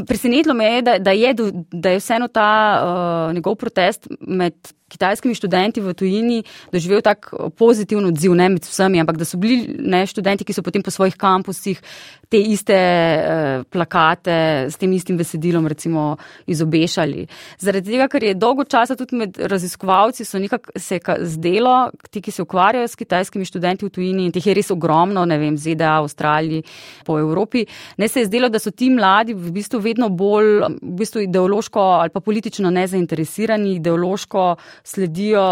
Presenetilo 0.07 0.53
me 0.53 0.65
je, 0.65 0.81
da, 0.81 0.99
da, 0.99 1.11
je, 1.11 1.33
da 1.71 1.89
je 1.89 1.97
vseeno 1.97 2.27
ta 2.27 2.49
uh, 2.77 3.33
njegov 3.33 3.55
protest 3.55 4.07
med 4.21 4.53
kitajskimi 4.93 5.33
študenti 5.35 5.81
v 5.81 5.93
tujini 5.97 6.43
doživel 6.71 7.01
tak 7.01 7.31
pozitiven 7.57 8.05
odziv, 8.11 8.35
ne 8.37 8.49
med 8.53 8.67
vsemi, 8.67 9.01
ampak 9.01 9.17
da 9.17 9.25
so 9.25 9.39
bili 9.41 9.77
ne 9.79 10.03
študenti, 10.05 10.45
ki 10.45 10.53
so 10.53 10.61
potem 10.65 10.83
po 10.85 10.93
svojih 10.93 11.17
kampusih 11.17 11.81
te 12.29 12.37
iste 12.37 12.77
uh, 12.77 13.63
plakate 13.69 14.69
s 14.69 14.77
tem 14.81 14.93
istim 14.93 15.17
besedilom 15.17 15.67
recimo 15.69 16.17
izobešali. 16.49 17.27
Zaradi 17.61 17.93
tega, 17.93 18.07
ker 18.09 18.27
je 18.29 18.35
dolgo 18.37 18.65
časa 18.69 18.97
tudi 18.97 19.17
med 19.17 19.37
raziskovalci 19.37 20.25
so 20.25 20.41
nekako 20.41 20.73
se 20.77 20.99
zdelo, 21.33 21.91
ti, 22.09 22.21
ki 22.21 22.31
se 22.31 22.45
ukvarjajo 22.45 22.87
s 22.87 22.97
kitajskimi 22.99 23.45
študenti 23.45 23.85
v 23.85 23.93
tujini 23.93 24.27
in 24.27 24.33
teh 24.33 24.45
je 24.45 24.57
res 24.57 24.69
ogromno, 24.73 25.25
ne 25.29 25.37
vem, 25.41 25.57
ZDA, 25.57 25.97
Avstraliji, 26.01 26.63
po 27.05 27.17
Evropi, 27.21 27.65
ne 27.97 28.07
se 28.09 28.21
je 28.21 28.29
zdelo, 28.29 28.49
da 28.49 28.61
so 28.61 28.71
ti 28.71 28.89
mladi 28.93 29.33
v 29.33 29.53
bistvu 29.53 29.62
vedno 29.79 30.09
bolj 30.09 30.59
v 30.81 30.93
bistvu 30.99 31.21
ideološko 31.21 31.79
ali 31.79 32.09
pa 32.09 32.19
politično 32.19 32.69
nezainteresirani, 32.69 33.75
ideološko 33.75 34.55
sledijo 34.83 35.45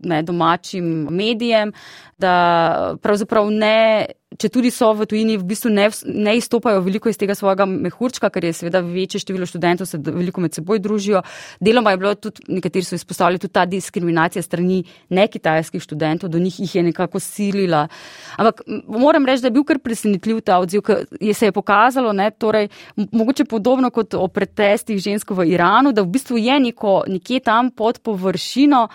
ne, 0.00 0.22
domačim 0.22 1.08
medijem, 1.10 1.72
da 2.18 2.94
pravzaprav 3.02 3.50
ne 3.50 4.06
če 4.38 4.48
tudi 4.52 4.70
so 4.72 4.90
v 4.96 5.06
tujini, 5.08 5.36
v 5.40 5.46
bistvu 5.46 5.70
ne, 5.72 5.88
ne 6.06 6.34
izstopajo 6.38 6.82
veliko 6.84 7.10
iz 7.10 7.18
tega 7.20 7.34
svojega 7.38 7.66
mehurčka, 7.68 8.30
ker 8.32 8.46
je 8.48 8.52
seveda 8.56 8.82
večje 8.84 9.22
število 9.22 9.46
študentov, 9.48 9.88
se 9.88 10.00
veliko 10.02 10.42
med 10.44 10.54
seboj 10.56 10.80
družijo. 10.82 11.22
Deloma 11.60 11.94
je 11.94 12.00
bilo 12.00 12.14
tudi, 12.14 12.44
nekateri 12.52 12.86
so 12.86 12.98
izpostavili 12.98 13.40
tudi 13.42 13.52
ta 13.52 13.64
diskriminacija 13.68 14.42
strani 14.42 14.82
nekitajskih 15.12 15.82
študentov, 15.82 16.32
do 16.32 16.42
njih 16.42 16.60
jih 16.60 16.74
je 16.78 16.84
nekako 16.90 17.20
silila. 17.20 17.86
Ampak 18.36 18.62
moram 18.86 19.26
reči, 19.26 19.44
da 19.44 19.50
je 19.50 19.56
bil 19.58 19.66
kar 19.68 19.80
presenetljiv 19.82 20.42
ta 20.46 20.58
odziv, 20.62 20.84
ker 20.86 21.06
je 21.20 21.34
se 21.34 21.50
je 21.50 21.56
pokazalo, 21.56 22.12
ne, 22.12 22.30
torej, 22.30 22.68
mogoče 22.96 23.44
podobno 23.44 23.90
kot 23.90 24.14
o 24.14 24.28
pretestih 24.28 24.98
žensko 24.98 25.34
v 25.34 25.50
Iranu, 25.54 25.92
da 25.92 26.02
v 26.02 26.12
bistvu 26.14 26.38
je 26.38 26.60
neko, 26.60 27.02
nekje 27.08 27.40
tam 27.40 27.70
pod 27.70 28.00
površino, 28.02 28.86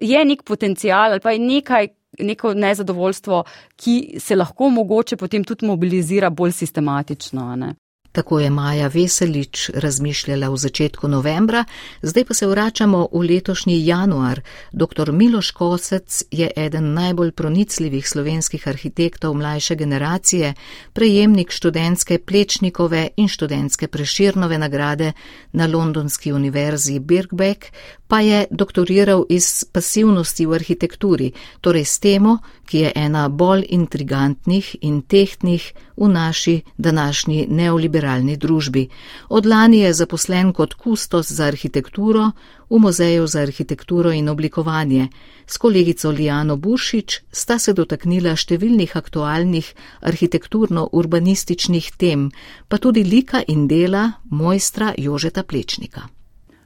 je 0.00 0.24
nek 0.24 0.42
potencial 0.44 1.12
ali 1.12 1.20
pa 1.20 1.32
je 1.32 1.38
nekaj, 1.38 1.88
neko 2.18 2.54
nezadovoljstvo, 2.54 3.44
ki 3.76 4.14
se 4.18 4.36
lahko 4.36 4.70
mogoče 4.70 5.16
potem 5.16 5.44
tudi 5.44 5.66
mobilizira 5.66 6.30
bolj 6.30 6.52
sistematično. 6.52 7.56
Ne? 7.56 7.74
Tako 8.16 8.40
je 8.40 8.50
Maja 8.50 8.88
Veselič 8.88 9.70
razmišljala 9.74 10.48
v 10.48 10.56
začetku 10.56 11.08
novembra, 11.08 11.64
zdaj 12.02 12.24
pa 12.24 12.34
se 12.34 12.46
vračamo 12.46 13.08
v 13.12 13.20
letošnji 13.28 13.86
januar. 13.86 14.40
Dr. 14.72 15.12
Miloš 15.12 15.50
Kosec 15.50 16.22
je 16.30 16.48
eden 16.56 16.94
najbolj 16.94 17.32
pronicljivih 17.32 18.08
slovenskih 18.08 18.68
arhitektov 18.68 19.34
mlajše 19.34 19.74
generacije, 19.74 20.54
prejemnik 20.92 21.52
študentske 21.52 22.18
Plečnikove 22.18 23.08
in 23.16 23.28
študentske 23.28 23.88
Preširnove 23.88 24.58
nagrade 24.58 25.12
na 25.52 25.66
Londonski 25.66 26.32
univerzi 26.32 26.98
Birkbeck, 26.98 27.64
pa 28.08 28.20
je 28.20 28.46
doktoriral 28.50 29.24
iz 29.28 29.64
pasivnosti 29.72 30.46
v 30.46 30.54
arhitekturi, 30.54 31.32
torej 31.60 31.84
s 31.84 31.98
temo, 31.98 32.38
ki 32.66 32.78
je 32.78 32.92
ena 32.94 33.28
bolj 33.28 33.66
intrigantnih 33.68 34.76
in 34.80 35.02
tehtnih 35.02 35.72
v 35.96 36.08
naši 36.08 36.60
današnji 36.78 37.46
neoliberalni 37.50 38.36
družbi. 38.36 38.88
Od 39.28 39.46
lani 39.46 39.78
je 39.78 39.92
zaposlen 39.92 40.52
kot 40.52 40.74
kustos 40.74 41.32
za 41.32 41.44
arhitekturo 41.44 42.30
v 42.70 42.78
Muzeju 42.78 43.26
za 43.26 43.40
arhitekturo 43.40 44.12
in 44.12 44.28
oblikovanje. 44.28 45.08
S 45.46 45.58
kolegico 45.58 46.10
Lijano 46.10 46.56
Buršič 46.56 47.20
sta 47.32 47.58
se 47.58 47.72
dotaknila 47.72 48.34
številnih 48.36 48.96
aktualnih 48.96 49.70
arhitekturno-urbanističnih 50.02 51.92
tem, 51.96 52.30
pa 52.68 52.78
tudi 52.78 53.04
lika 53.04 53.44
in 53.46 53.68
dela 53.68 54.10
mojstra 54.30 54.94
Jožeta 54.98 55.42
Plečnika. 55.42 56.15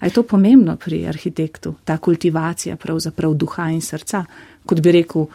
A 0.00 0.06
je 0.06 0.12
to 0.12 0.22
pomembno 0.22 0.76
pri 0.76 1.06
arhitektu, 1.06 1.74
ta 1.84 1.98
kultivacija 1.98 2.76
pravzaprav 2.76 3.34
duha 3.34 3.68
in 3.70 3.80
srca, 3.80 4.24
kot 4.66 4.80
bi 4.80 4.92
rekel 4.92 5.26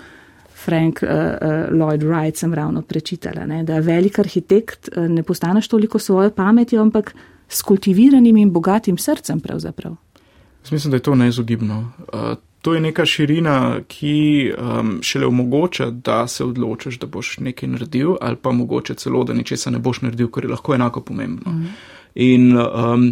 Frank 0.65 1.03
uh, 1.03 1.09
uh, 1.09 1.69
Lloyd 1.71 2.03
Wright, 2.03 2.39
sem 2.39 2.53
ravno 2.53 2.81
prečitala, 2.81 3.45
ne? 3.45 3.63
da 3.63 3.79
velik 3.79 4.19
arhitekt 4.19 4.89
uh, 4.89 5.05
ne 5.09 5.23
postaneš 5.23 5.67
toliko 5.67 5.99
svojo 5.99 6.31
pametjo, 6.31 6.81
ampak 6.81 7.13
s 7.49 7.61
kultiviranim 7.61 8.37
in 8.37 8.51
bogatim 8.51 8.97
srcem 8.97 9.39
pravzaprav. 9.39 9.95
Mislim, 10.71 10.91
da 10.91 10.97
je 10.97 11.01
to 11.01 11.15
neizogibno. 11.15 11.91
Uh, 12.13 12.37
to 12.65 12.73
je 12.73 12.81
neka 12.81 13.05
širina, 13.05 13.81
ki 13.87 14.53
um, 14.57 14.99
šele 15.01 15.25
omogoča, 15.25 15.89
da 15.89 16.27
se 16.27 16.43
odločiš, 16.43 16.97
da 16.99 17.07
boš 17.07 17.37
nekaj 17.37 17.69
naredil, 17.69 18.15
ali 18.21 18.35
pa 18.41 18.51
mogoče 18.51 18.95
celo, 18.95 19.23
da 19.23 19.33
ničesa 19.33 19.69
ne 19.69 19.79
boš 19.79 20.01
naredil, 20.01 20.31
kar 20.33 20.43
je 20.43 20.49
lahko 20.49 20.73
enako 20.73 21.01
pomembno. 21.01 21.51
Mm. 21.51 21.67
In 22.15 22.57
um, 22.57 23.11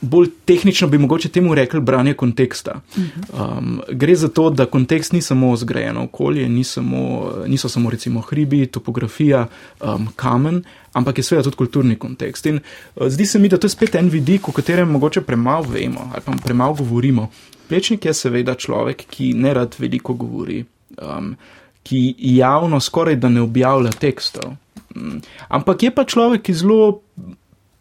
bolj 0.00 0.28
tehnično 0.44 0.88
bi 0.88 0.98
mogoče 0.98 1.28
temu 1.28 1.54
rekli 1.54 1.80
branje 1.80 2.14
konteksta. 2.14 2.80
Um, 2.96 3.80
gre 3.88 4.16
za 4.16 4.28
to, 4.28 4.50
da 4.50 4.66
kontekst 4.66 5.12
ni 5.12 5.22
samo 5.22 5.56
zgrajeno 5.56 6.04
okolje, 6.04 6.48
ni 6.48 6.64
samo, 6.64 7.32
niso 7.46 7.68
samo 7.68 7.90
recimo 7.90 8.20
hribi, 8.20 8.66
topografija, 8.66 9.46
um, 9.80 10.08
kamen, 10.16 10.62
ampak 10.92 11.18
je 11.18 11.24
seveda 11.24 11.44
tudi 11.44 11.56
kulturni 11.56 11.96
kontekst. 11.96 12.46
In 12.46 12.60
uh, 12.60 13.08
zdi 13.08 13.26
se 13.26 13.38
mi, 13.38 13.48
da 13.48 13.58
to 13.58 13.66
je 13.66 13.76
spet 13.76 13.94
en 13.94 14.08
vidik, 14.10 14.48
o 14.48 14.52
katerem 14.52 14.90
mogoče 14.90 15.20
premalo 15.20 15.66
vemo 15.68 16.10
ali 16.12 16.22
pa 16.24 16.32
premalo 16.44 16.74
govorimo. 16.74 17.30
Plečnik 17.68 18.04
je 18.04 18.14
seveda 18.14 18.54
človek, 18.54 19.04
ki 19.10 19.32
ne 19.34 19.54
rad 19.54 19.74
veliko 19.78 20.14
govori, 20.14 20.64
um, 20.98 21.36
ki 21.82 22.14
javno 22.18 22.80
skoraj 22.80 23.16
da 23.16 23.28
ne 23.28 23.40
objavlja 23.40 23.90
tekstov. 23.90 24.56
Um, 24.96 25.20
ampak 25.48 25.82
je 25.82 25.94
pa 25.94 26.04
človek, 26.04 26.42
ki 26.42 26.54
zelo 26.54 27.00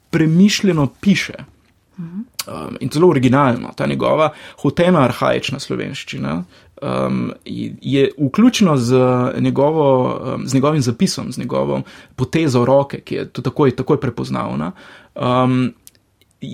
premišljeno 0.09 0.87
piše. 1.01 1.33
Um, 1.99 2.77
in 2.79 2.89
zelo 2.93 3.09
originalno, 3.09 3.73
ta 3.75 3.85
njegova 3.85 4.29
hotena 4.61 5.01
arhajična 5.03 5.59
slovenščina 5.59 6.43
um, 6.81 7.33
je 7.45 8.11
vključena 8.17 8.77
z, 8.77 8.95
um, 8.95 10.47
z 10.47 10.53
njegovim 10.53 10.81
zapisom, 10.81 11.31
z 11.31 11.37
njegovo 11.37 11.81
potezo 12.15 12.65
roke, 12.65 13.01
ki 13.01 13.15
je 13.15 13.29
takoj, 13.29 13.75
takoj 13.75 13.99
prepoznavna. 13.99 14.71
Um, 15.15 15.73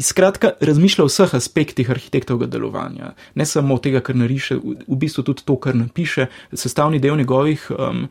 Skratka, 0.01 0.49
razmišlja 0.61 1.03
o 1.03 1.07
vseh 1.07 1.35
aspektih 1.37 1.89
arhitektovega 1.93 2.47
delovanja, 2.49 3.11
ne 3.35 3.45
samo 3.45 3.77
tega, 3.77 3.99
kar 4.01 4.17
nariše, 4.17 4.55
v, 4.57 4.79
v 4.87 4.97
bistvu 4.97 5.23
tudi 5.27 5.45
to, 5.45 5.59
kar 5.61 5.75
napiše, 5.77 6.25
sestavni 6.53 6.97
del 6.99 7.19
njegovih 7.21 7.67
um, 7.69 8.07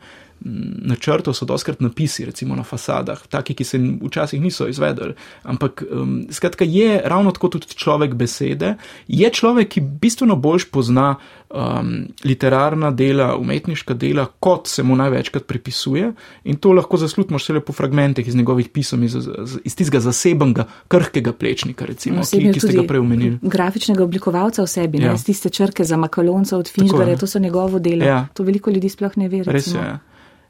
načrtov 0.85 1.33
so 1.33 1.45
doskrat 1.45 1.79
napisi, 1.79 2.25
recimo 2.25 2.55
na 2.55 2.63
fasadah, 2.63 3.27
taki, 3.29 3.53
ki 3.53 3.63
se 3.63 3.79
včasih 3.79 4.41
niso 4.41 4.67
izvedeli. 4.67 5.15
Ampak, 5.43 5.83
um, 5.91 6.27
skratka, 6.31 6.65
je 6.65 7.01
ravno 7.05 7.31
tako 7.31 7.47
tudi 7.55 7.67
človek 7.67 8.13
besede, 8.13 8.75
je 9.07 9.29
človek, 9.29 9.69
ki 9.69 9.81
bistveno 9.81 10.35
bolj 10.35 10.67
pozna 10.71 11.15
um, 11.49 12.05
literarna 12.23 12.91
dela, 12.91 13.35
umetniška 13.37 13.93
dela, 13.93 14.27
kot 14.39 14.67
se 14.67 14.83
mu 14.83 14.95
največkrat 14.95 15.47
pripisuje 15.47 16.11
in 16.43 16.57
to 16.61 16.73
lahko 16.75 16.97
zaslutimo 16.97 17.39
še 17.41 17.57
le 17.57 17.63
po 17.65 17.73
fragmentih 17.73 18.27
iz 18.27 18.35
njegovih 18.35 18.69
pisem, 18.69 19.03
iz, 19.03 19.17
iz 19.63 19.75
tistega 19.75 20.03
zasebnega, 20.03 20.67
krhkega 20.91 21.33
plečnika, 21.33 21.87
recimo, 21.89 22.21
no, 22.21 22.27
ki, 22.29 22.51
ki 22.53 22.61
ste 22.61 22.73
ga 22.77 22.85
prej 22.87 23.01
omenili. 23.01 23.39
Grafičnega 23.41 24.03
oblikovalca 24.05 24.65
v 24.65 24.69
sebi, 24.69 25.01
ja. 25.01 25.13
ne, 25.13 25.21
z 25.21 25.31
tiste 25.31 25.49
črke 25.49 25.87
za 25.87 25.97
makalonca 25.97 26.57
od 26.57 26.69
Finžberja, 26.69 27.17
to 27.17 27.29
so 27.29 27.41
njegovo 27.41 27.79
delo. 27.79 28.05
Ja. 28.05 28.27
To 28.37 28.45
veliko 28.45 28.73
ljudi 28.73 28.91
sploh 28.91 29.17
ne 29.17 29.31
ve. 29.31 29.41
Res 29.47 29.73
je. 29.73 29.79
Ja. 29.81 30.01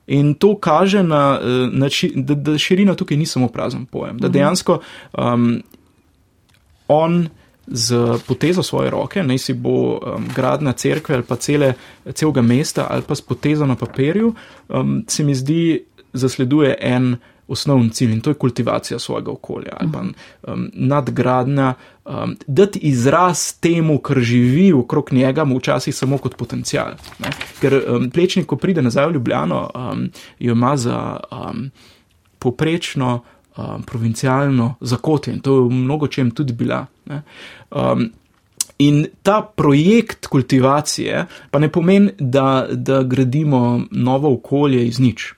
In 0.08 0.34
to 0.34 0.56
kaže, 0.58 1.04
na, 1.04 1.40
eh, 1.42 1.70
na, 1.72 1.90
da, 2.16 2.36
da 2.36 2.58
širina 2.58 2.96
tukaj 2.96 3.18
ni 3.18 3.26
samo 3.26 3.48
prazen 3.48 3.86
pojem, 3.86 4.18
da 4.18 4.28
mhm. 4.28 4.34
dejansko 4.34 4.80
um, 5.18 5.64
on 6.88 7.28
z 7.68 7.96
potezo 8.28 8.64
svoje 8.64 8.90
roke, 8.90 9.24
naj 9.24 9.38
si 9.38 9.54
bo 9.54 9.98
um, 9.98 10.28
gradna 10.36 10.74
cerkve 10.74 11.16
ali 11.16 11.24
pa 11.24 11.36
cele, 11.36 11.74
celega 12.14 12.42
mesta 12.42 12.88
ali 12.90 13.02
pa 13.08 13.16
s 13.16 13.22
potezo 13.22 13.66
na 13.66 13.76
papirju, 13.76 14.34
um, 14.70 15.04
se 15.08 15.24
mi 15.24 15.36
zdi, 15.36 15.84
zasleduje 16.14 16.76
en 16.82 17.16
osnovni 17.48 17.90
cilj 17.90 18.12
in 18.12 18.22
to 18.22 18.30
je 18.30 18.34
kultivacija 18.34 19.00
svojega 19.00 19.32
okolja 19.32 19.72
ali 19.80 19.90
pa 19.92 20.02
um, 20.02 20.70
nadgradnja, 20.74 21.74
um, 22.06 22.36
dati 22.48 22.80
izraz 22.80 23.54
temu, 23.60 23.98
kar 24.00 24.20
živi 24.20 24.74
okrog 24.74 25.14
njega, 25.14 25.46
včasih 25.58 25.96
samo 25.96 26.18
kot 26.18 26.36
potencial. 26.36 26.92
Ne? 27.20 27.30
Ker 27.62 27.82
um, 27.88 28.10
plečnik, 28.10 28.46
ko 28.46 28.56
pride 28.58 28.82
nazaj 28.82 29.08
v 29.08 29.14
Ljubljano, 29.14 29.70
um, 29.76 30.10
jo 30.40 30.54
ima 30.54 30.78
za 30.78 31.20
um, 31.32 31.72
poprečno, 32.40 33.22
um, 33.58 33.84
provincialno 33.84 34.76
zakotje 34.82 35.34
in 35.34 35.40
to 35.40 35.56
je 35.56 35.62
v 35.62 35.72
mnogo 35.72 36.08
čem 36.08 36.32
tudi 36.32 36.54
bila. 36.54 36.86
Um, 37.72 38.12
In 38.78 39.06
ta 39.24 39.42
projekt 39.42 40.28
kultivacije 40.28 41.26
pa 41.52 41.60
ne 41.60 41.70
pomeni, 41.72 42.12
da, 42.20 42.68
da 42.72 43.04
gradimo 43.04 43.82
novo 43.92 44.34
okolje 44.34 44.88
iz 44.88 45.00
nič. 45.00 45.34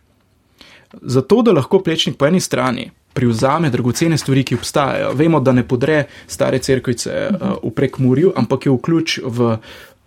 Zato, 1.02 1.42
da 1.42 1.52
lahko 1.52 1.82
plečnik 1.84 2.18
po 2.18 2.28
eni 2.28 2.40
strani 2.40 2.92
privzame 3.18 3.70
dragocene 3.70 4.18
stvari, 4.18 4.44
ki 4.46 4.56
obstajajo. 4.56 5.14
Vemo, 5.18 5.40
da 5.40 5.52
ne 5.52 5.64
podre 5.68 6.04
stare 6.28 6.60
crkvice 6.62 7.16
uh, 7.32 7.56
v 7.64 7.72
prekmurju, 7.74 8.36
ampak 8.38 8.68
je 8.68 8.76
vključ 8.76 9.18
v, 9.26 9.56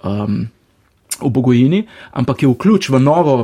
um, 0.07 0.37
v 1.19 1.31
Bogojini, 1.31 1.83
ampak 2.12 2.45
je 2.45 2.53
vključ 2.53 2.90
v 2.95 3.03
novo, 3.03 3.37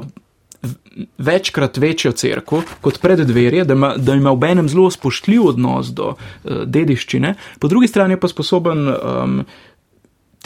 večkrat 1.19 1.77
večjo 1.77 2.13
crkvo 2.17 2.63
kot 2.81 3.01
pred 3.03 3.21
dverje, 3.29 3.67
da 3.69 3.75
ima, 3.75 3.91
da 3.99 4.15
ima 4.17 4.33
v 4.33 4.53
enem 4.55 4.69
zelo 4.71 4.87
spoštljiv 4.91 5.51
odnos 5.51 5.91
do 5.91 6.15
uh, 6.15 6.63
dediščine, 6.65 7.35
po 7.59 7.69
drugi 7.69 7.91
strani 7.91 8.21
pa 8.21 8.31
sposoben. 8.31 8.87
Um, 8.95 9.41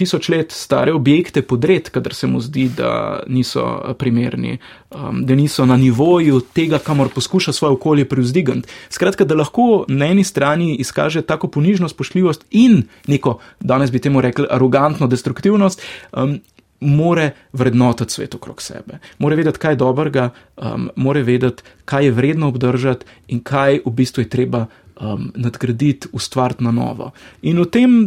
tisoč 0.01 0.29
let 0.33 0.53
stare 0.57 0.95
objekte 0.97 1.43
podred, 1.43 1.91
kadar 1.93 2.15
se 2.17 2.29
mu 2.31 2.41
zdi, 2.41 2.69
da 2.77 3.21
niso 3.29 3.95
primerni, 4.01 4.57
um, 4.91 5.25
da 5.27 5.37
niso 5.37 5.67
na 5.69 5.77
nivoju 5.77 6.41
tega, 6.57 6.81
kamor 6.81 7.13
poskuša 7.15 7.53
svoje 7.53 7.77
okolje 7.77 8.09
privzdigati. 8.09 8.69
Skratka, 8.89 9.25
da 9.29 9.37
lahko 9.37 9.85
na 9.89 10.09
eni 10.09 10.25
strani 10.25 10.77
izkaže 10.81 11.23
tako 11.23 11.51
ponižno 11.53 11.89
spoštljivost 11.89 12.47
in 12.51 12.83
neko, 13.07 13.39
danes 13.61 13.93
bi 13.93 14.01
temu 14.01 14.21
rekli, 14.25 14.49
arogantno 14.51 15.11
destruktivnost. 15.11 15.85
Um, 16.13 16.41
More 16.81 17.35
vrednotiti 17.53 18.15
svet 18.15 18.35
okrog 18.35 18.63
sebe, 18.65 19.03
more 19.21 19.37
vedeti, 19.37 19.61
kaj 19.61 19.75
je 19.75 19.77
dobrega, 19.77 20.31
um, 20.57 20.87
more 20.97 21.21
vedeti, 21.23 21.63
kaj 21.85 22.07
je 22.07 22.15
vredno 22.17 22.49
obdržati 22.49 23.05
in 23.29 23.43
kaj 23.45 23.83
v 23.85 23.93
bistvu 23.99 24.25
je 24.25 24.31
treba 24.33 24.63
um, 25.01 25.31
nadgraditi, 25.35 26.09
ustvariti 26.13 26.65
na 26.65 26.71
novo. 26.71 27.11
In 27.43 27.61
v 27.61 27.67
tem, 27.67 28.01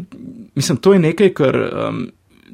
mislim, 0.55 0.77
to 0.77 0.93
je 0.93 0.99
nekaj, 0.99 1.33
kar 1.33 1.57
um, 1.57 2.05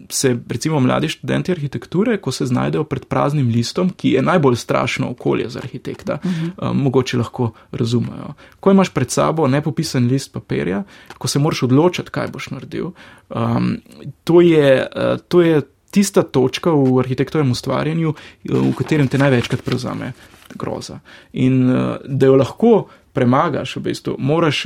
se 0.09 0.39
recimo 0.49 0.79
mladi 0.79 1.07
študenti 1.07 1.51
arhitekture, 1.51 2.17
ko 2.17 2.31
se 2.31 2.45
znajdejo 2.45 2.83
pred 2.83 3.05
praznim 3.05 3.49
listom, 3.49 3.89
ki 3.89 4.09
je 4.09 4.21
najbolj 4.21 4.55
strašno 4.55 5.09
okolje 5.11 5.49
za 5.49 5.59
arhitekta, 5.59 6.17
uh 6.23 6.31
-huh. 6.31 6.71
um, 6.71 6.77
mogoče 6.77 7.17
lahko 7.17 7.51
razumejo. 7.71 8.33
Ko 8.59 8.71
imaš 8.71 8.89
pred 8.89 9.11
sabo 9.11 9.47
nepopisan 9.47 10.07
list 10.07 10.33
papirja, 10.33 10.83
ko 11.17 11.27
se 11.27 11.39
moraš 11.39 11.63
odločiti, 11.63 12.09
kaj 12.09 12.27
boš 12.27 12.49
naredil, 12.49 12.91
um, 13.29 13.77
to, 14.23 14.41
je, 14.41 14.87
uh, 14.95 15.19
to 15.27 15.41
je 15.41 15.61
tista 15.91 16.23
točka 16.23 16.71
v 16.71 16.99
arhitektovem 16.99 17.51
ustvarjanju, 17.51 18.13
v 18.43 18.73
katerem 18.77 19.07
te 19.07 19.17
največkrat 19.17 19.61
prevzame 19.61 20.11
groza. 20.55 20.99
In 21.33 21.69
uh, 21.69 21.95
da 22.05 22.25
jo 22.25 22.35
lahko 22.35 22.87
premagaš, 23.13 23.75
v 23.75 23.81
bistvu, 23.89 24.15
moraš, 24.19 24.65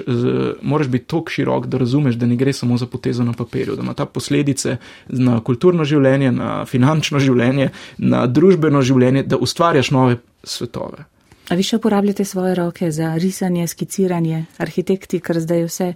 moraš 0.62 0.88
biti 0.88 1.06
tako 1.06 1.32
širok, 1.32 1.68
da 1.68 1.78
razumeš, 1.78 2.16
da 2.16 2.26
ne 2.26 2.36
gre 2.36 2.54
samo 2.54 2.78
za 2.78 2.86
potezo 2.86 3.24
na 3.24 3.34
papirju, 3.34 3.76
da 3.76 3.82
ima 3.82 3.94
ta 3.94 4.06
posledice 4.06 4.78
na 5.08 5.40
kulturno 5.40 5.86
življenje, 5.86 6.32
na 6.32 6.66
finančno 6.66 7.20
življenje, 7.20 7.70
na 7.98 8.26
družbeno 8.28 8.82
življenje, 8.82 9.24
da 9.24 9.38
ustvarjaš 9.38 9.92
nove 9.92 10.20
svetove. 10.44 11.08
A 11.52 11.56
vi 11.60 11.64
še 11.64 11.78
uporabljate 11.78 12.26
svoje 12.26 12.56
roke 12.56 12.92
za 12.92 13.16
risanje, 13.20 13.68
skiciranje, 13.68 14.46
arhitekti, 14.64 15.20
ker 15.20 15.40
zdaj 15.44 15.60
je 15.60 15.68
vse 15.68 15.90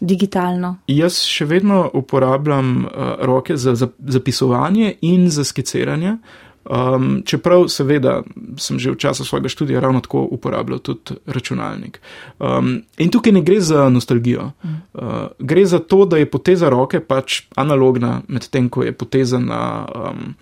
digitalno? 0.00 0.76
Jaz 0.90 1.20
še 1.26 1.46
vedno 1.50 1.84
uporabljam 1.94 2.74
uh, 2.84 3.14
roke 3.26 3.56
za 3.56 3.74
zapisovanje 3.98 4.94
in 5.06 5.28
za 5.30 5.44
skiciranje. 5.44 6.18
Um, 6.68 7.22
čeprav, 7.24 7.68
seveda, 7.72 8.22
sem 8.60 8.76
že 8.76 8.92
v 8.92 9.00
času 9.00 9.24
svojega 9.24 9.48
študija 9.48 9.80
ravno 9.80 10.02
tako 10.04 10.26
uporabljal 10.36 10.78
tudi 10.84 11.16
računalnik. 11.26 12.00
Um, 12.38 12.82
in 12.98 13.08
tukaj 13.08 13.32
ne 13.32 13.40
gre 13.42 13.60
za 13.60 13.88
nostalgijo. 13.88 14.50
Uh, 14.92 15.32
gre 15.38 15.64
za 15.66 15.78
to, 15.78 16.04
da 16.04 16.20
je 16.20 16.30
poteza 16.30 16.68
roke 16.68 17.00
pač 17.00 17.42
analogna, 17.56 18.20
medtem 18.28 18.68
ko 18.68 18.84
je 18.84 18.92
poteza 18.92 19.38
na, 19.38 19.86
um, 19.88 20.34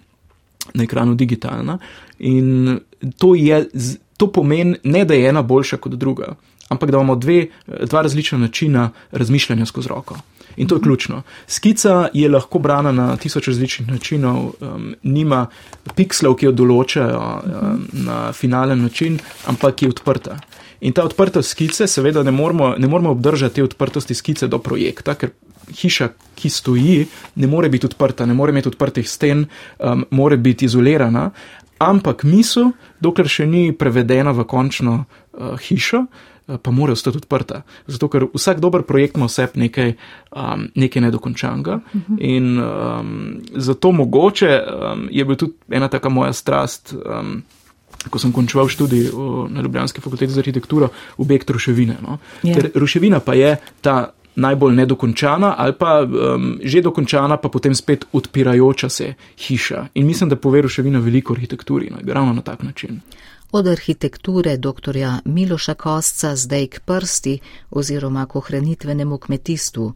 na 0.75 0.83
ekranu 0.83 1.15
digitalna. 1.15 1.79
In 2.19 2.81
to, 3.19 3.35
je, 3.35 3.69
to 4.17 4.27
pomeni 4.33 4.81
ne, 4.83 5.05
da 5.05 5.15
je 5.15 5.29
ena 5.29 5.43
boljša 5.43 5.77
kot 5.77 5.95
druga, 5.95 6.35
ampak 6.69 6.91
da 6.91 6.99
imamo 6.99 7.15
dve, 7.17 7.47
dva 7.87 8.03
različna 8.03 8.39
načina 8.39 8.91
razmišljanja 9.13 9.67
skozi 9.67 9.89
roko. 9.89 10.19
In 10.57 10.69
to 10.69 10.77
je 10.77 10.81
ključno. 10.81 11.23
Skica 11.47 12.09
je 12.13 12.29
lahko 12.29 12.59
brana 12.59 12.93
na 12.93 13.17
tisoč 13.17 13.49
različnih 13.49 13.89
načinov, 13.89 14.53
um, 14.61 14.95
nima 15.03 15.47
pikslov, 15.95 16.39
ki 16.41 16.49
jo 16.49 16.53
določajo 16.53 17.21
um, 17.21 17.83
na 18.07 18.33
finalen 18.33 18.83
način, 18.83 19.19
ampak 19.47 19.83
je 19.83 19.91
odprta. 19.93 20.39
In 20.81 20.93
ta 20.93 21.05
odprtost 21.05 21.51
skice, 21.51 21.87
seveda, 21.87 22.23
ne 22.23 22.33
moramo, 22.33 22.75
ne 22.79 22.89
moramo 22.89 23.11
obdržati 23.11 23.55
te 23.55 23.65
odprtosti 23.65 24.15
skice 24.15 24.49
do 24.49 24.59
projekta, 24.59 25.15
ker 25.15 25.33
hiša, 25.77 26.09
ki 26.35 26.51
stoji, 26.51 27.07
ne 27.35 27.47
more 27.47 27.69
biti 27.69 27.87
odprta, 27.87 28.27
ne 28.27 28.35
more 28.35 28.53
imeti 28.53 28.69
odprtih 28.69 29.09
sten, 29.11 29.47
um, 29.79 30.05
mora 30.11 30.37
biti 30.37 30.65
izolirana, 30.65 31.31
ampak 31.79 32.25
misel, 32.25 32.73
dokler 33.01 33.29
še 33.29 33.47
ni 33.47 33.73
prevedena 33.77 34.33
v 34.33 34.47
končno 34.49 35.03
uh, 35.03 35.57
hišo, 35.61 36.05
uh, 36.07 36.36
pa 36.63 36.71
mora 36.71 36.93
ostati 36.93 37.17
odprta. 37.17 37.63
Zato, 37.87 38.09
ker 38.09 38.29
vsak 38.35 38.61
dober 38.61 38.83
projekt 38.87 39.17
ima 39.17 39.27
vse 39.27 39.49
nekaj, 39.55 39.95
um, 40.37 40.69
nekaj 40.75 41.03
nedokončanega. 41.03 41.75
Uh 41.75 42.01
-huh. 42.01 42.17
In 42.21 42.59
um, 42.59 43.41
zato 43.55 43.93
mogoče 43.93 44.63
um, 44.63 45.09
je 45.11 45.25
bil 45.25 45.37
tudi 45.37 45.53
ena 45.71 45.89
taka 45.89 46.09
moja 46.09 46.33
strast. 46.33 46.95
Um, 47.21 47.43
Ko 48.11 48.19
sem 48.19 48.33
končal 48.33 48.69
študij 48.69 49.11
na 49.49 49.63
Ljubljanski 49.63 50.01
fakulteti 50.01 50.33
za 50.33 50.41
arhitekturo, 50.41 50.89
objekt 51.17 51.51
ruševine. 51.51 51.97
No? 52.03 52.19
Yeah. 52.43 52.65
Ja. 52.65 52.71
Ruševina 52.75 53.21
pa 53.21 53.35
je 53.35 53.57
ta 53.81 54.11
najbolj 54.37 54.75
nedokončana, 54.75 55.55
ali 55.59 55.73
pa 55.79 56.03
um, 56.03 56.59
že 56.63 56.83
dokončana, 56.83 57.37
pa 57.37 57.49
potem 57.49 57.75
spet 57.75 58.05
odpirajoča 58.13 58.89
se 58.89 59.15
hiša. 59.39 59.87
In 59.95 60.07
mislim, 60.07 60.31
da 60.31 60.37
pove 60.37 60.63
ruševina 60.63 60.99
veliko 60.99 61.35
arhitekturi, 61.35 61.91
no? 61.91 62.13
ravno 62.13 62.33
na 62.33 62.43
tak 62.43 62.63
način 62.63 63.01
od 63.53 63.67
arhitekture 63.67 64.57
dr. 64.57 64.97
Miloša 65.25 65.75
Kostca 65.75 66.37
zdaj 66.37 66.67
k 66.67 66.81
prsti 66.81 67.39
oziroma 67.71 68.27
k 68.27 68.37
ohranitvenemu 68.37 69.19
kmetijstvu, 69.19 69.93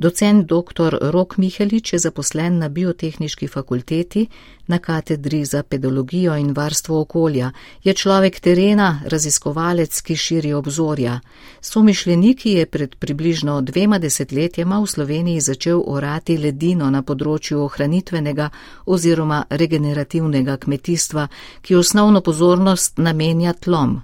Docent 0.00 0.46
dr. 0.46 0.98
Rok 1.00 1.36
Mihelič 1.36 1.92
je 1.92 1.98
zaposlen 1.98 2.58
na 2.58 2.68
biotehnički 2.68 3.48
fakulteti 3.48 4.26
na 4.66 4.78
katedri 4.78 5.44
za 5.44 5.62
pedologijo 5.62 6.36
in 6.36 6.52
varstvo 6.52 7.00
okolja. 7.00 7.50
Je 7.84 7.92
človek 7.94 8.40
terena, 8.40 9.00
raziskovalec, 9.04 10.00
ki 10.00 10.16
širi 10.16 10.52
obzorja. 10.52 11.20
Somišljeniki 11.60 12.50
je 12.50 12.66
pred 12.66 12.96
približno 12.96 13.60
dvema 13.60 13.98
desetletjema 13.98 14.80
v 14.80 14.86
Sloveniji 14.86 15.40
začel 15.40 15.82
orati 15.86 16.38
ledino 16.38 16.90
na 16.90 17.02
področju 17.02 17.60
ohranitvenega 17.68 18.50
oziroma 18.86 19.44
regenerativnega 19.50 20.56
kmetijstva, 20.56 21.28
ki 21.60 21.76
osnovno 21.76 22.20
pozornost 22.20 22.96
namenja 22.98 23.52
tlom 23.52 24.00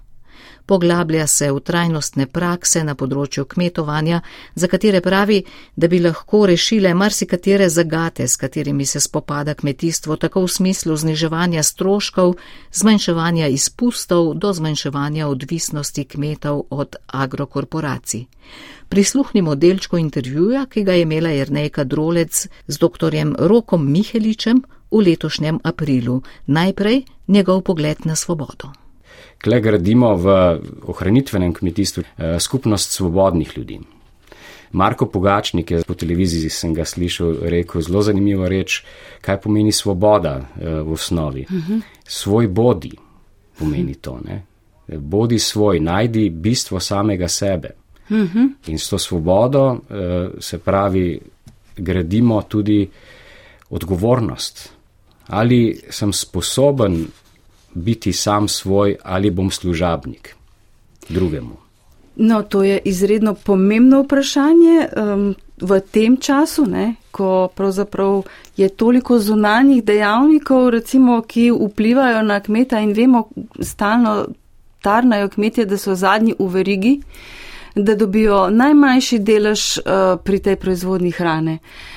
poglablja 0.66 1.26
se 1.26 1.52
v 1.52 1.60
trajnostne 1.60 2.26
prakse 2.26 2.82
na 2.84 2.94
področju 2.94 3.44
kmetovanja, 3.44 4.20
za 4.54 4.68
katere 4.68 5.00
pravi, 5.00 5.42
da 5.76 5.88
bi 5.88 6.00
lahko 6.00 6.44
rešile 6.46 6.94
marsikatere 6.94 7.68
zagate, 7.70 8.28
s 8.28 8.36
katerimi 8.36 8.86
se 8.86 9.00
spopada 9.00 9.54
kmetijstvo, 9.54 10.16
tako 10.16 10.44
v 10.46 10.52
smislu 10.58 10.96
zniževanja 10.96 11.62
stroškov, 11.62 12.36
zmanjševanja 12.72 13.48
izpustov 13.48 14.34
do 14.34 14.52
zmanjševanja 14.52 15.28
odvisnosti 15.28 16.04
kmetov 16.04 16.64
od 16.70 16.96
agrokorporacij. 17.06 18.26
Prisluhnimo 18.88 19.54
delčko 19.54 19.98
intervjuja, 19.98 20.66
ki 20.70 20.84
ga 20.84 20.94
je 20.94 21.02
imela 21.02 21.30
Jernejka 21.34 21.84
Drolec 21.84 22.46
z 22.66 22.78
dr. 22.78 23.14
Rokom 23.38 23.90
Miheličem 23.90 24.62
v 24.90 25.02
letošnjem 25.02 25.60
aprilu. 25.62 26.22
Najprej 26.46 27.02
njegov 27.26 27.62
pogled 27.62 28.06
na 28.06 28.16
svobodo. 28.16 28.85
Kle 29.44 29.60
gradimo 29.60 30.14
v 30.16 30.36
ohranitvenem 30.88 31.52
kmetijstvu 31.54 32.02
eh, 32.02 32.40
skupnost 32.40 32.92
svobodnih 32.92 33.52
ljudi. 33.56 33.80
Marko 34.72 35.06
Pogačnik 35.06 35.70
je 35.70 35.82
po 35.86 35.94
televiziji, 35.94 36.50
sem 36.50 36.74
ga 36.74 36.84
slišal, 36.84 37.36
rekel 37.48 37.80
zelo 37.80 38.02
zanimivo 38.02 38.48
reč, 38.48 38.82
kaj 39.20 39.40
pomeni 39.40 39.72
svoboda 39.72 40.36
eh, 40.36 40.68
v 40.82 40.92
osnovi. 40.92 41.46
Svoj 42.04 42.48
bodi 42.48 42.92
pomeni 43.58 43.94
to. 43.94 44.18
Ne? 44.24 44.42
Bodi 44.86 45.38
svoj, 45.38 45.80
najdi 45.80 46.30
bistvo 46.30 46.80
samega 46.80 47.28
sebe. 47.28 47.70
In 48.66 48.78
s 48.78 48.88
to 48.88 48.98
svobodo 48.98 49.72
eh, 49.72 50.30
se 50.40 50.58
pravi, 50.58 51.20
gradimo 51.76 52.42
tudi 52.42 52.88
odgovornost. 53.70 54.72
Ali 55.26 55.80
sem 55.90 56.12
sposoben 56.12 57.06
biti 57.76 58.12
sam 58.12 58.48
svoj 58.48 58.96
ali 59.04 59.30
bom 59.30 59.50
služabnik 59.50 60.36
drugemu? 61.08 61.56
No, 62.16 62.42
to 62.42 62.62
je 62.62 62.80
izredno 62.84 63.34
pomembno 63.34 64.02
vprašanje 64.02 64.88
um, 64.96 65.34
v 65.60 65.80
tem 65.80 66.16
času, 66.16 66.64
ne, 66.66 66.94
ko 67.10 67.48
pravzaprav 67.54 68.22
je 68.56 68.68
toliko 68.68 69.18
zunanjih 69.18 69.84
dejavnikov, 69.84 70.70
recimo, 70.70 71.20
ki 71.22 71.50
vplivajo 71.52 72.22
na 72.22 72.40
kmeta 72.40 72.80
in 72.80 72.92
vemo, 72.92 73.28
stalno 73.60 74.26
tarnajo 74.80 75.28
kmetje, 75.28 75.64
da 75.64 75.78
so 75.78 75.94
zadnji 75.94 76.34
v 76.38 76.48
verigi, 76.48 76.94
da 77.74 77.94
dobijo 77.94 78.48
najmanjši 78.50 79.18
delež 79.18 79.78
uh, 79.78 79.84
pri 80.24 80.38
tej 80.38 80.56
proizvodni 80.56 81.10
hrane. 81.10 81.58
Uh, 81.60 81.95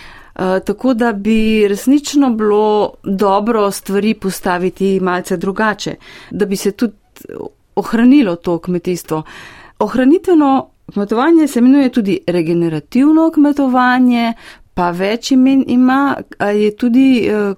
tako 0.66 0.94
da 0.94 1.14
bi 1.14 1.68
resnično 1.68 2.30
bilo 2.30 2.94
dobro 3.04 3.72
stvari 3.72 4.14
postaviti 4.14 5.00
malce 5.00 5.38
drugače, 5.38 5.96
da 6.32 6.46
bi 6.46 6.56
se 6.56 6.72
tudi 6.72 6.94
ohranilo 7.76 8.36
to 8.36 8.58
kmetijstvo. 8.60 9.24
Ohranitveno 9.80 10.70
kmetovanje 10.94 11.48
se 11.48 11.60
imenuje 11.60 11.90
tudi 11.90 12.20
regenerativno 12.28 13.32
kmetovanje, 13.32 14.34
pa 14.80 14.94
več 14.96 15.34
imen 15.36 15.66
ima, 15.68 16.16
je 16.40 16.70
tudi 16.80 17.08
eh, 17.28 17.52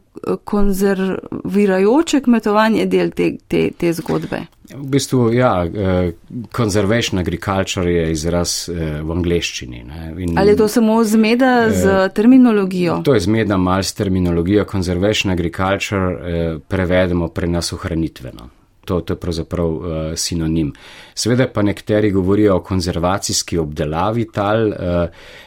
konzervirajoče 0.44 2.22
kmetovanje 2.26 2.88
del 2.90 3.12
te, 3.14 3.36
te, 3.48 3.68
te 3.78 3.94
zgodbe. 3.94 4.40
V 4.72 4.88
bistvu, 4.94 5.34
ja, 5.36 5.52
eh, 5.66 6.14
conservation 6.56 7.20
agriculture 7.20 7.92
je 7.92 8.12
izraz 8.12 8.70
eh, 8.70 9.02
v 9.04 9.12
angleščini. 9.12 9.84
In, 10.18 10.40
Ali 10.40 10.56
je 10.56 10.62
to 10.64 10.68
samo 10.68 11.04
zmeda 11.04 11.70
z 11.70 11.86
eh, 11.86 12.08
terminologijo? 12.16 13.02
To 13.06 13.14
je 13.14 13.20
zmeda 13.28 13.58
mal 13.58 13.84
s 13.84 13.94
terminologijo. 13.94 14.66
Conservation 14.72 15.32
agriculture 15.32 16.58
prevedemo 16.68 17.28
pre 17.28 17.48
nas 17.48 17.74
ohranitveno. 17.74 18.50
To, 18.86 19.02
to 19.02 19.13
je 19.13 19.20
pravzaprav 19.20 19.67
uh, 19.70 19.84
sinonim. 20.17 20.72
Seveda 21.13 21.46
pa 21.54 21.62
nekateri 21.62 22.12
govorijo 22.12 22.56
o 22.56 22.63
konzervacijski 22.65 23.58
obdelavi 23.62 24.26
tal 24.34 24.67
uh, 24.67 24.76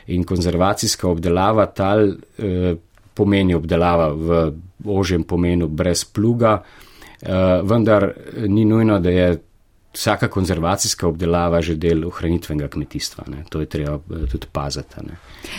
in 0.07 0.25
konzervacijska 0.25 1.09
obdelava 1.09 1.67
tal 1.67 2.09
uh, 2.09 2.77
pomeni 3.15 3.55
obdelava 3.55 4.09
v 4.15 4.53
ožjem 4.85 5.23
pomenu 5.23 5.69
brez 5.69 6.05
pluga, 6.05 6.61
uh, 6.63 7.29
vendar 7.63 8.13
ni 8.47 8.65
nujno, 8.65 9.01
da 9.01 9.11
je 9.11 9.29
vsaka 9.95 10.29
konzervacijska 10.29 11.09
obdelava 11.09 11.61
že 11.63 11.77
del 11.77 12.05
ohranitvenega 12.07 12.69
kmetijstva. 12.69 13.25
Ne. 13.29 13.45
To 13.49 13.61
je 13.61 13.67
treba 13.67 13.95
eh, 13.95 14.27
tudi 14.31 14.47
paziti. 14.53 15.07
Ne. 15.07 15.17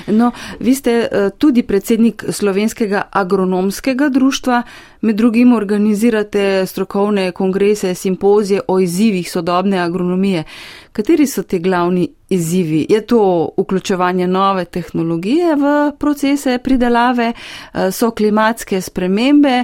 No, 0.08 0.32
vi 0.60 0.76
ste 0.76 0.92
eh, 0.92 1.30
tudi 1.38 1.64
predsednik 1.64 2.26
slovenskega 2.30 3.08
agronomskega 3.12 4.10
društva, 4.10 4.64
med 5.02 5.16
drugim 5.16 5.54
organizirate 5.54 6.66
strokovne 6.66 7.32
kongrese, 7.32 7.96
simpozije 7.96 8.62
o 8.68 8.80
izzivih 8.80 9.32
sodobne 9.32 9.80
agronomije. 9.80 10.44
Kateri 10.92 11.28
so 11.28 11.44
te 11.44 11.60
glavni 11.60 12.10
izzivi? 12.30 12.86
Je 12.90 13.02
to 13.06 13.50
vključevanje 13.58 14.28
nove 14.28 14.66
tehnologije 14.66 15.56
v 15.56 15.92
procese 16.00 16.58
pridelave, 16.58 17.34
eh, 17.34 17.92
so 17.92 18.12
klimatske 18.12 18.82
spremembe, 18.82 19.64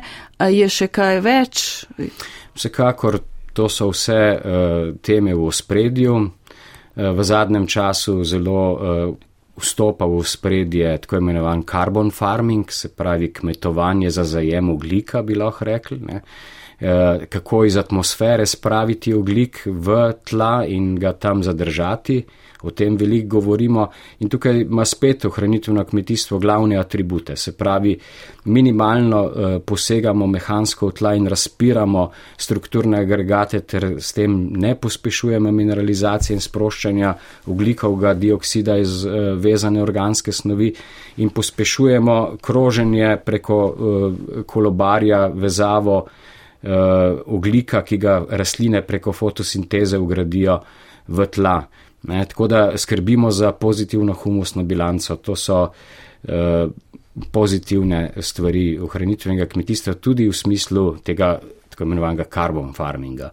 je 0.49 0.69
še 0.69 0.88
kaj 0.88 1.19
več? 1.21 1.86
Vsekakor 2.55 3.19
To 3.54 3.70
so 3.70 3.90
vse 3.92 4.22
uh, 4.36 4.96
teme 5.02 5.36
v 5.36 5.52
spredju. 5.52 6.14
Uh, 6.16 6.30
v 7.12 7.24
zadnjem 7.24 7.68
času 7.68 8.24
zelo 8.24 8.62
uh, 8.72 8.80
vstopa 9.62 10.06
v 10.06 10.24
spredje 10.24 10.98
tako 10.98 11.20
imenovan 11.22 11.64
carbon 11.64 12.12
farming, 12.12 12.72
se 12.72 12.90
pravi 12.96 13.34
kmetovanje 13.34 14.10
za 14.10 14.24
zajem 14.24 14.70
oglika, 14.70 15.22
bi 15.22 15.36
lahko 15.36 15.66
rekli. 15.66 16.00
Kako 17.30 17.65
iz 17.65 17.76
atmosfere 17.78 18.46
spraviti 18.46 19.13
oglik 19.13 19.60
v 19.65 20.13
tla 20.26 20.65
in 20.65 20.96
ga 20.96 21.12
tam 21.13 21.44
zadržati, 21.44 22.24
o 22.62 22.72
tem 22.72 22.96
veliko 22.98 23.39
govorimo 23.39 23.88
in 24.20 24.30
tukaj 24.30 24.62
ima 24.62 24.86
spet 24.86 25.26
ohranitveno 25.26 25.86
kmetijstvo 25.86 26.39
glavne 26.39 26.78
atribute. 26.78 27.36
Se 27.36 27.52
pravi, 27.58 28.00
minimalno 28.46 29.22
uh, 29.24 29.32
posegamo 29.65 30.28
mehansko 30.28 30.88
v 30.88 30.91
tla 30.91 31.13
in 31.15 31.28
razpiramo 31.28 32.10
strukturne 32.38 33.00
agregate 33.00 33.60
ter 33.60 33.86
s 34.00 34.13
tem 34.13 34.38
ne 34.52 34.76
pospešujemo 34.76 35.52
mineralizacije 35.52 36.36
in 36.36 36.41
sproščanja 36.41 37.13
oglikovega 37.48 38.13
dioksida 38.13 38.78
iz 38.78 39.06
uh, 39.06 39.13
vezane 39.38 39.82
organske 39.82 40.32
snovi 40.32 40.74
in 41.17 41.30
pospešujemo 41.30 42.38
kroženje 42.41 43.17
preko 43.26 43.58
kolobarja, 44.46 45.28
vezavo 45.28 46.06
oglika, 46.62 47.82
ki 47.82 47.97
ga 47.97 48.19
rastline 48.30 48.84
preko 48.86 49.13
fotosinteze 49.13 49.97
ugradijo 49.97 50.60
v 51.08 51.26
tla. 51.26 51.56
Ne, 52.04 52.26
tako 52.26 52.47
da 52.47 52.78
skrbimo 52.78 53.32
za 53.32 53.52
pozitivno 53.52 54.13
humusno 54.13 54.63
bilanco. 54.63 55.15
To 55.15 55.36
so 55.36 55.71
eh, 56.24 56.67
pozitivne 57.32 58.13
stvari 58.17 58.80
ohranitvenega 58.80 59.45
kmetijstva, 59.45 59.93
tudi 59.93 60.28
v 60.28 60.34
smislu 60.34 60.97
tega 61.04 61.39
tako 61.69 61.84
imenovanega 61.84 62.24
carbon 62.34 62.74
farminga. 62.74 63.30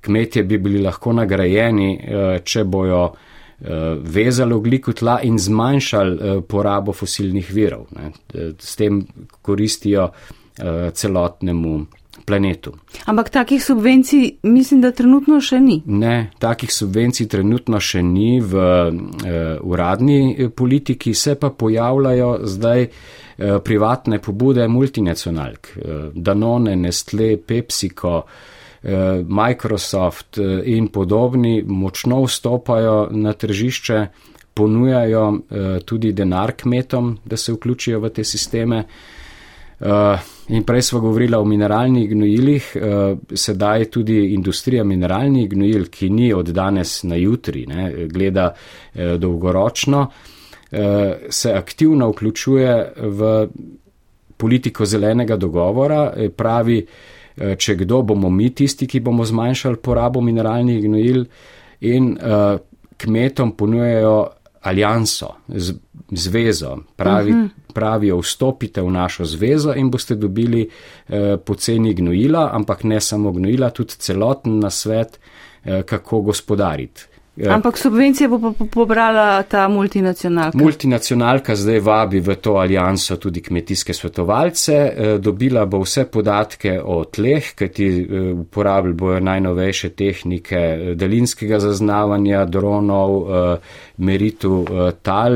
Kmetje 0.00 0.42
bi 0.42 0.58
bili 0.58 0.82
lahko 0.82 1.12
nagrajeni, 1.12 1.94
eh, 1.94 2.40
če 2.44 2.64
bojo 2.64 3.04
eh, 3.12 3.96
vezali 4.02 4.54
ogliko 4.54 4.92
tla 4.92 5.20
in 5.22 5.38
zmanjšali 5.38 6.18
eh, 6.18 6.40
porabo 6.48 6.92
fosilnih 6.92 7.54
virov. 7.54 7.86
Ne. 7.96 8.10
S 8.58 8.76
tem 8.76 9.04
koristijo 9.42 10.10
eh, 10.10 10.90
celotnemu 10.94 11.86
planetu. 12.32 12.72
Ampak 13.04 13.28
takih 13.30 13.64
subvencij 13.64 14.38
mislim, 14.42 14.80
da 14.80 14.90
trenutno 14.90 15.40
še 15.40 15.60
ni. 15.60 15.82
Ne, 15.86 16.30
takih 16.40 16.72
subvencij 16.72 17.28
trenutno 17.28 17.80
še 17.80 18.00
ni 18.02 18.40
v 18.40 18.56
uh, 18.56 18.94
uradni 19.68 20.32
eh, 20.32 20.48
politiki, 20.48 21.14
se 21.14 21.34
pa 21.36 21.50
pojavljajo 21.50 22.30
zdaj 22.54 22.86
uh, 22.86 23.58
privatne 23.64 24.20
pobude 24.22 24.64
multinacionalk. 24.68 25.72
Uh, 25.76 26.08
Danone, 26.14 26.76
Nestle, 26.76 27.34
PepsiCo, 27.36 28.16
uh, 28.24 28.90
Microsoft 29.28 30.40
uh, 30.40 30.60
in 30.64 30.88
podobni 30.88 31.58
močno 31.66 32.24
vstopajo 32.24 33.08
na 33.12 33.36
tržišče, 33.36 34.04
ponujajo 34.56 35.26
uh, 35.32 35.72
tudi 35.84 36.12
denar 36.16 36.56
kmetom, 36.56 37.18
da 37.24 37.36
se 37.36 37.52
vključijo 37.52 38.00
v 38.00 38.16
te 38.16 38.24
sisteme. 38.24 38.86
In 40.48 40.64
prej 40.64 40.82
smo 40.82 41.00
govorili 41.00 41.36
o 41.36 41.44
mineralnih 41.44 42.10
gnojilih, 42.10 42.76
eh, 42.76 43.16
sedaj 43.34 43.84
tudi 43.84 44.34
industrija 44.34 44.84
mineralnih 44.84 45.48
gnojil, 45.50 45.86
ki 45.86 46.10
ni 46.10 46.32
od 46.32 46.48
danes 46.48 47.02
na 47.02 47.14
jutri, 47.14 47.66
ne, 47.66 48.06
gleda 48.06 48.54
eh, 48.94 49.16
dolgoročno, 49.18 50.06
eh, 50.72 51.18
se 51.28 51.52
aktivno 51.52 52.10
vključuje 52.10 52.92
v 52.96 53.48
politiko 54.36 54.84
zelenega 54.84 55.36
dogovora, 55.36 56.12
pravi, 56.36 56.86
če 57.58 57.74
kdo 57.76 58.02
bomo 58.02 58.30
mi 58.30 58.50
tisti, 58.50 58.86
ki 58.86 59.00
bomo 59.00 59.24
zmanjšali 59.24 59.76
porabo 59.76 60.20
mineralnih 60.20 60.82
gnojil 60.82 61.24
in 61.80 62.16
kmetom 62.98 63.52
ponujejo 63.56 64.16
alijanso, 64.62 65.34
zvezo, 66.10 66.76
pravi, 66.96 67.30
uh 67.30 67.36
mhm. 67.36 67.46
-huh 67.46 67.62
pravijo, 67.72 68.20
vstopite 68.20 68.82
v 68.82 68.90
našo 68.90 69.24
zvezo 69.24 69.74
in 69.76 69.90
boste 69.90 70.14
dobili 70.14 70.68
eh, 71.08 71.36
poceni 71.44 71.94
gnojila, 71.94 72.50
ampak 72.52 72.84
ne 72.84 73.00
samo 73.00 73.32
gnojila, 73.32 73.70
tudi 73.70 73.94
celoten 73.98 74.58
nasvet, 74.58 75.20
eh, 75.64 75.82
kako 75.82 76.20
gospodariti. 76.20 77.06
Eh, 77.36 77.48
ampak 77.48 77.78
subvencije 77.78 78.28
bo 78.28 78.52
pobrala 78.70 79.42
ta 79.42 79.68
multinacionalka. 79.68 80.58
Multinacionalka 80.58 81.56
zdaj 81.56 81.78
vabi 81.80 82.20
v 82.20 82.34
to 82.34 82.58
alijanso 82.60 83.16
tudi 83.16 83.40
kmetijske 83.42 83.94
svetovalce, 83.94 84.74
eh, 84.74 85.18
dobila 85.18 85.64
bo 85.66 85.80
vse 85.80 86.04
podatke 86.04 86.80
o 86.84 87.04
tleh, 87.04 87.54
kajti 87.54 87.86
eh, 87.86 88.32
uporabljali 88.32 88.94
bojo 88.94 89.20
najnovejše 89.20 89.90
tehnike 89.90 90.60
daljinskega 90.94 91.58
zaznavanja 91.58 92.44
dronov, 92.44 93.22
meritu 93.96 94.66
tal, 95.02 95.32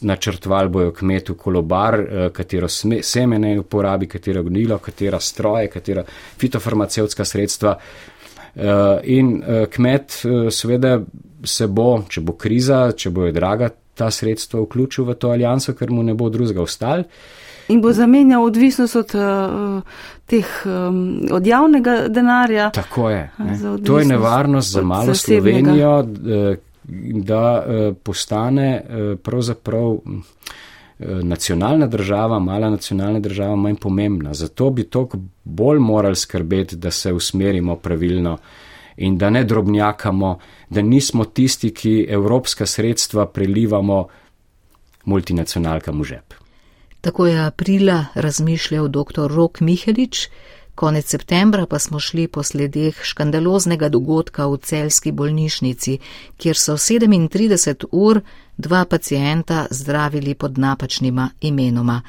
načrtvali 0.00 0.68
bojo 0.68 0.92
kmetu 0.92 1.34
kolobar, 1.34 2.00
katero 2.32 2.68
semene 3.02 3.58
uporabi, 3.60 4.06
katero 4.06 4.42
gnilo, 4.42 4.78
katera 4.78 5.20
stroje, 5.20 5.68
katera 5.70 6.04
fitofarmacevtska 6.38 7.24
sredstva. 7.24 7.78
Eh, 8.56 9.00
in 9.02 9.42
eh, 9.42 9.66
kmet 9.66 10.22
eh, 10.24 10.50
seveda 10.50 11.00
se 11.42 11.66
bo, 11.66 12.04
če 12.08 12.20
bo 12.22 12.36
kriza, 12.38 12.92
če 12.96 13.10
bojo 13.10 13.32
draga 13.34 13.68
ta 13.94 14.10
sredstva, 14.14 14.62
vključil 14.62 15.08
v 15.08 15.16
to 15.18 15.32
alijanso, 15.34 15.74
ker 15.74 15.90
mu 15.90 16.02
ne 16.06 16.14
bo 16.14 16.28
drugega 16.30 16.62
ostal. 16.62 17.02
In 17.68 17.80
bo 17.82 17.92
zamenjal 17.96 18.44
odvisnost 18.44 18.96
od, 19.00 19.12
teh, 20.28 20.48
od 21.32 21.46
javnega 21.46 21.94
denarja. 22.12 22.66
Tako 22.76 23.08
je. 23.10 23.22
To 23.86 23.98
je 23.98 24.04
nevarnost 24.04 24.72
za 24.74 24.82
malo 24.82 25.14
Slovenijo, 25.14 25.94
da 27.24 27.44
postane 28.04 28.68
pravzaprav 29.22 29.96
nacionalna 30.98 31.86
država, 31.86 32.38
mala 32.38 32.70
nacionalna 32.70 33.20
država, 33.20 33.56
manj 33.56 33.76
pomembna. 33.76 34.34
Zato 34.34 34.70
bi 34.70 34.84
toliko 34.84 35.18
bolj 35.44 35.78
morali 35.78 36.16
skrbeti, 36.16 36.76
da 36.76 36.90
se 36.90 37.12
usmerimo 37.12 37.76
pravilno 37.76 38.38
in 38.96 39.18
da 39.18 39.30
ne 39.30 39.44
drobnjakamo, 39.44 40.38
da 40.70 40.82
nismo 40.82 41.24
tisti, 41.24 41.70
ki 41.74 42.06
evropska 42.08 42.66
sredstva 42.66 43.26
prelivamo 43.26 44.06
multinacionalkam 45.04 46.00
v 46.00 46.04
žep. 46.04 46.34
Tako 47.00 47.26
je 47.26 47.46
aprila 47.46 48.04
razmišljal 48.14 48.88
dr. 48.88 49.26
Rok 49.28 49.60
Mihelič, 49.60 50.28
konec 50.74 51.06
septembra 51.06 51.66
pa 51.66 51.78
smo 51.78 52.00
šli 52.00 52.28
po 52.28 52.42
sledeh 52.42 52.94
škandaloznega 53.02 53.88
dogodka 53.88 54.46
v 54.46 54.56
celski 54.56 55.12
bolnišnici, 55.12 55.98
kjer 56.36 56.56
so 56.56 56.76
37 56.76 57.84
ur 57.90 58.20
dva 58.56 58.84
pacijenta 58.84 59.66
zdravili 59.70 60.34
pod 60.34 60.58
napačnima 60.58 61.30
imenoma. 61.40 62.02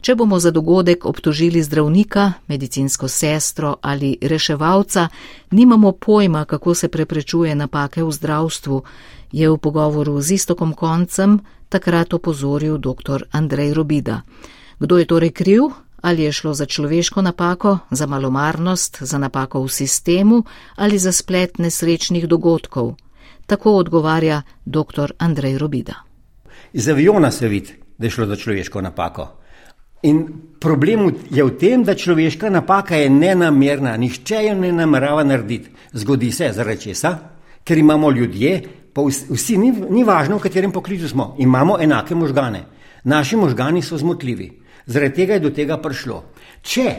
Če 0.00 0.14
bomo 0.14 0.38
za 0.38 0.50
dogodek 0.50 1.06
obtožili 1.06 1.62
zdravnika, 1.62 2.32
medicinsko 2.48 3.08
sestro 3.08 3.76
ali 3.82 4.18
reševalca, 4.22 5.08
nimamo 5.50 5.92
pojma, 5.92 6.44
kako 6.44 6.74
se 6.74 6.88
preprečuje 6.88 7.54
napake 7.54 8.04
v 8.04 8.12
zdravstvu, 8.12 8.82
je 9.32 9.50
v 9.50 9.58
pogovoru 9.58 10.20
z 10.20 10.38
istokom 10.38 10.74
koncem 10.74 11.40
takrat 11.68 12.14
opozoril 12.14 12.78
dr. 12.78 13.26
Andrej 13.32 13.74
Robida. 13.74 14.22
Kdo 14.78 14.98
je 14.98 15.06
torej 15.06 15.30
kriv? 15.30 15.72
Ali 16.02 16.22
je 16.22 16.32
šlo 16.32 16.54
za 16.54 16.66
človeško 16.66 17.22
napako, 17.22 17.78
za 17.90 18.06
malomarnost, 18.06 18.98
za 19.00 19.18
napako 19.18 19.62
v 19.62 19.68
sistemu 19.68 20.42
ali 20.76 20.98
za 20.98 21.12
splet 21.12 21.58
nesrečnih 21.58 22.28
dogodkov? 22.28 22.94
Tako 23.46 23.72
odgovarja 23.72 24.42
dr. 24.64 25.12
Andrej 25.18 25.58
Robida. 25.58 25.94
Iz 26.72 26.88
aviona 26.88 27.30
se 27.30 27.48
vidi, 27.48 27.72
da 27.98 28.06
je 28.06 28.10
šlo 28.10 28.26
za 28.26 28.36
človeško 28.36 28.80
napako. 28.80 29.28
In 30.02 30.26
problem 30.60 31.08
je 31.30 31.44
v 31.44 31.54
tem, 31.58 31.84
da 31.84 31.94
človeška 31.94 32.50
napaka 32.50 32.96
je 32.96 33.10
nenamerna, 33.10 33.96
nihče 33.96 34.42
jo 34.44 34.54
ne 34.54 34.72
namerava 34.72 35.24
narediti. 35.24 35.70
Zgodi 35.92 36.30
se 36.32 36.52
zaradi 36.52 36.80
česa, 36.80 37.18
ker 37.64 37.78
imamo 37.78 38.10
ljudje, 38.10 38.62
pa 38.92 39.02
vsi, 39.02 39.56
ni, 39.58 39.72
ni 39.90 40.04
važno, 40.04 40.36
v 40.36 40.46
katerem 40.46 40.72
poklicu 40.72 41.08
smo, 41.08 41.34
imamo 41.38 41.78
enake 41.80 42.14
možgane. 42.14 42.64
Naši 43.04 43.36
možgani 43.36 43.82
so 43.82 43.98
zmotljivi. 43.98 44.50
Zaradi 44.86 45.14
tega 45.14 45.34
je 45.34 45.40
do 45.40 45.50
tega 45.50 45.78
prišlo. 45.82 46.22
Če 46.62 46.90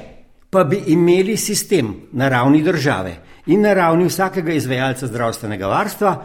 pa 0.50 0.64
bi 0.64 0.82
imeli 0.94 1.38
sistem 1.38 1.94
na 2.14 2.30
ravni 2.30 2.62
države 2.64 3.16
in 3.48 3.62
na 3.62 3.74
ravni 3.74 4.08
vsakega 4.08 4.54
izvajalca 4.54 5.08
zdravstvenega 5.08 5.68
varstva, 5.68 6.16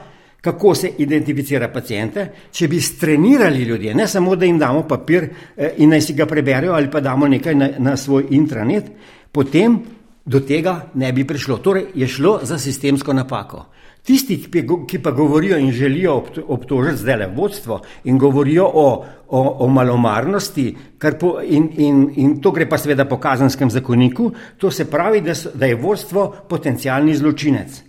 kako 0.42 0.74
se 0.74 0.90
identificira 0.98 1.68
pacijente, 1.70 2.26
če 2.50 2.68
bi 2.68 2.80
strenirali 2.80 3.62
ljudje, 3.62 3.94
ne 3.94 4.06
samo, 4.06 4.34
da 4.36 4.46
jim 4.46 4.58
damo 4.58 4.82
papir 4.88 5.28
eh, 5.56 5.74
in 5.78 5.90
naj 5.90 6.00
si 6.00 6.14
ga 6.18 6.26
preberijo 6.26 6.72
ali 6.74 6.90
pa 6.90 7.00
damo 7.00 7.28
nekaj 7.28 7.54
na, 7.54 7.68
na 7.78 7.96
svoj 7.96 8.26
intranet, 8.30 8.90
potem 9.32 9.78
do 10.24 10.40
tega 10.40 10.90
ne 10.94 11.12
bi 11.12 11.26
prišlo. 11.26 11.58
Torej 11.58 11.86
je 11.94 12.08
šlo 12.08 12.40
za 12.42 12.58
sistemsko 12.58 13.12
napako. 13.12 13.66
Tisti, 14.02 14.40
ki 14.88 14.98
pa 14.98 15.10
govorijo 15.10 15.58
in 15.58 15.70
želijo 15.72 16.16
obtožiti 16.48 16.96
zdaj 16.96 17.16
le 17.16 17.28
vodstvo 17.36 17.80
in 18.04 18.18
govorijo 18.18 18.64
o, 18.66 19.04
o, 19.28 19.42
o 19.58 19.68
malomarnosti, 19.68 20.76
po, 21.20 21.36
in, 21.44 21.68
in, 21.76 22.02
in 22.16 22.40
to 22.40 22.50
gre 22.50 22.66
pa 22.68 22.78
seveda 22.78 23.04
po 23.04 23.20
kazanskem 23.20 23.70
zakoniku, 23.70 24.32
to 24.58 24.70
se 24.70 24.90
pravi, 24.90 25.20
da, 25.20 25.34
so, 25.34 25.50
da 25.54 25.66
je 25.66 25.78
vodstvo 25.78 26.34
potencijalni 26.48 27.14
zločinec 27.14 27.82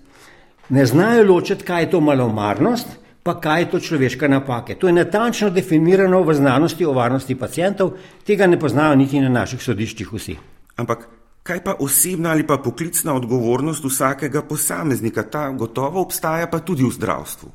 ne 0.69 0.85
znajo 0.85 1.33
ločiti, 1.33 1.63
kaj 1.63 1.83
je 1.83 1.89
to 1.91 1.99
malomarnost, 2.01 2.87
pa 3.23 3.39
kaj 3.41 3.61
je 3.61 3.69
to 3.71 3.79
človeška 3.79 4.27
napake. 4.27 4.75
To 4.75 4.87
je 4.87 4.93
natančno 4.93 5.49
definirano 5.49 6.21
v 6.23 6.33
znanosti 6.33 6.85
o 6.85 6.93
varnosti 6.93 7.35
pacijentov, 7.35 7.93
tega 8.25 8.47
ne 8.47 8.59
poznajo 8.59 8.95
niti 8.95 9.21
na 9.21 9.29
naših 9.29 9.61
sodiščih 9.63 10.13
vsi. 10.13 10.37
Ampak 10.75 11.07
kaj 11.43 11.63
pa 11.63 11.75
osebna 11.79 12.31
ali 12.31 12.47
pa 12.47 12.57
poklicna 12.57 13.13
odgovornost 13.13 13.83
vsakega 13.83 14.41
posameznika, 14.41 15.23
ta 15.23 15.49
gotovo 15.51 16.01
obstaja 16.01 16.47
pa 16.47 16.59
tudi 16.59 16.83
v 16.83 16.91
zdravstvu? 16.91 17.49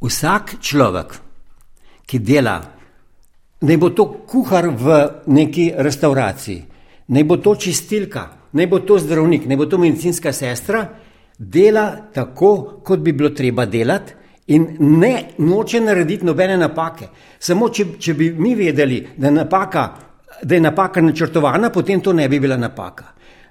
Vsak 0.00 0.54
človek, 0.60 1.14
ki 2.08 2.18
dela, 2.18 2.56
naj 3.60 3.76
bo 3.76 3.90
to 3.92 4.06
kuhar 4.26 4.70
v 4.72 5.00
neki 5.26 5.72
restauraciji, 5.76 6.62
naj 7.08 7.24
bo 7.24 7.36
to 7.36 7.54
čistilka, 7.54 8.24
naj 8.52 8.66
bo 8.66 8.80
to 8.80 8.96
zdravnik, 8.98 9.44
naj 9.46 9.60
bo 9.60 9.66
to 9.68 9.78
medicinska 9.78 10.32
sestra, 10.32 10.86
dela 11.38 12.08
tako, 12.14 12.80
kot 12.84 13.04
bi 13.04 13.12
bilo 13.12 13.30
treba 13.36 13.66
delati, 13.66 14.16
in 14.50 14.66
ne 14.80 15.30
noče 15.38 15.80
narediti 15.80 16.26
nobene 16.26 16.56
napake. 16.56 17.06
Samo, 17.38 17.68
če, 17.68 17.84
če 17.98 18.14
bi 18.14 18.32
mi 18.34 18.54
vedeli, 18.58 19.04
da 19.16 19.30
napaka, 19.30 19.84
da 20.42 20.54
je 20.54 20.60
napaka 20.60 21.00
načrtovana, 21.00 21.70
potem 21.70 22.00
to 22.00 22.12
ne 22.12 22.28
bi 22.28 22.40
bila 22.40 22.56
napaka. 22.56 23.04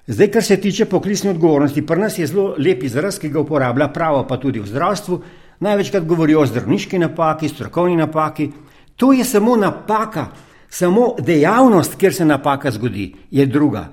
Zdaj, 0.06 0.30
kar 0.30 0.42
se 0.42 0.56
tiče 0.56 0.84
poklicne 0.84 1.30
odgovornosti, 1.30 1.86
pri 1.86 2.00
nas 2.00 2.18
je 2.18 2.26
zelo 2.26 2.54
lep 2.58 2.82
izraz, 2.82 3.18
ki 3.18 3.28
ga 3.28 3.40
uporablja 3.40 3.88
pravo, 3.92 4.24
pa 4.26 4.40
tudi 4.40 4.60
v 4.60 4.66
zdravstvu. 4.66 5.20
Največkrat 5.60 6.04
govorijo 6.04 6.40
o 6.40 6.46
zdravniški 6.46 6.98
napaki, 6.98 7.48
strokovni 7.48 7.96
napaki. 7.96 8.50
To 8.96 9.12
je 9.12 9.24
samo 9.24 9.56
napaka, 9.56 10.26
samo 10.68 11.14
dejavnost, 11.18 11.94
kjer 11.94 12.14
se 12.14 12.24
napaka 12.24 12.70
zgodi, 12.70 13.14
je 13.30 13.46
druga. 13.46 13.88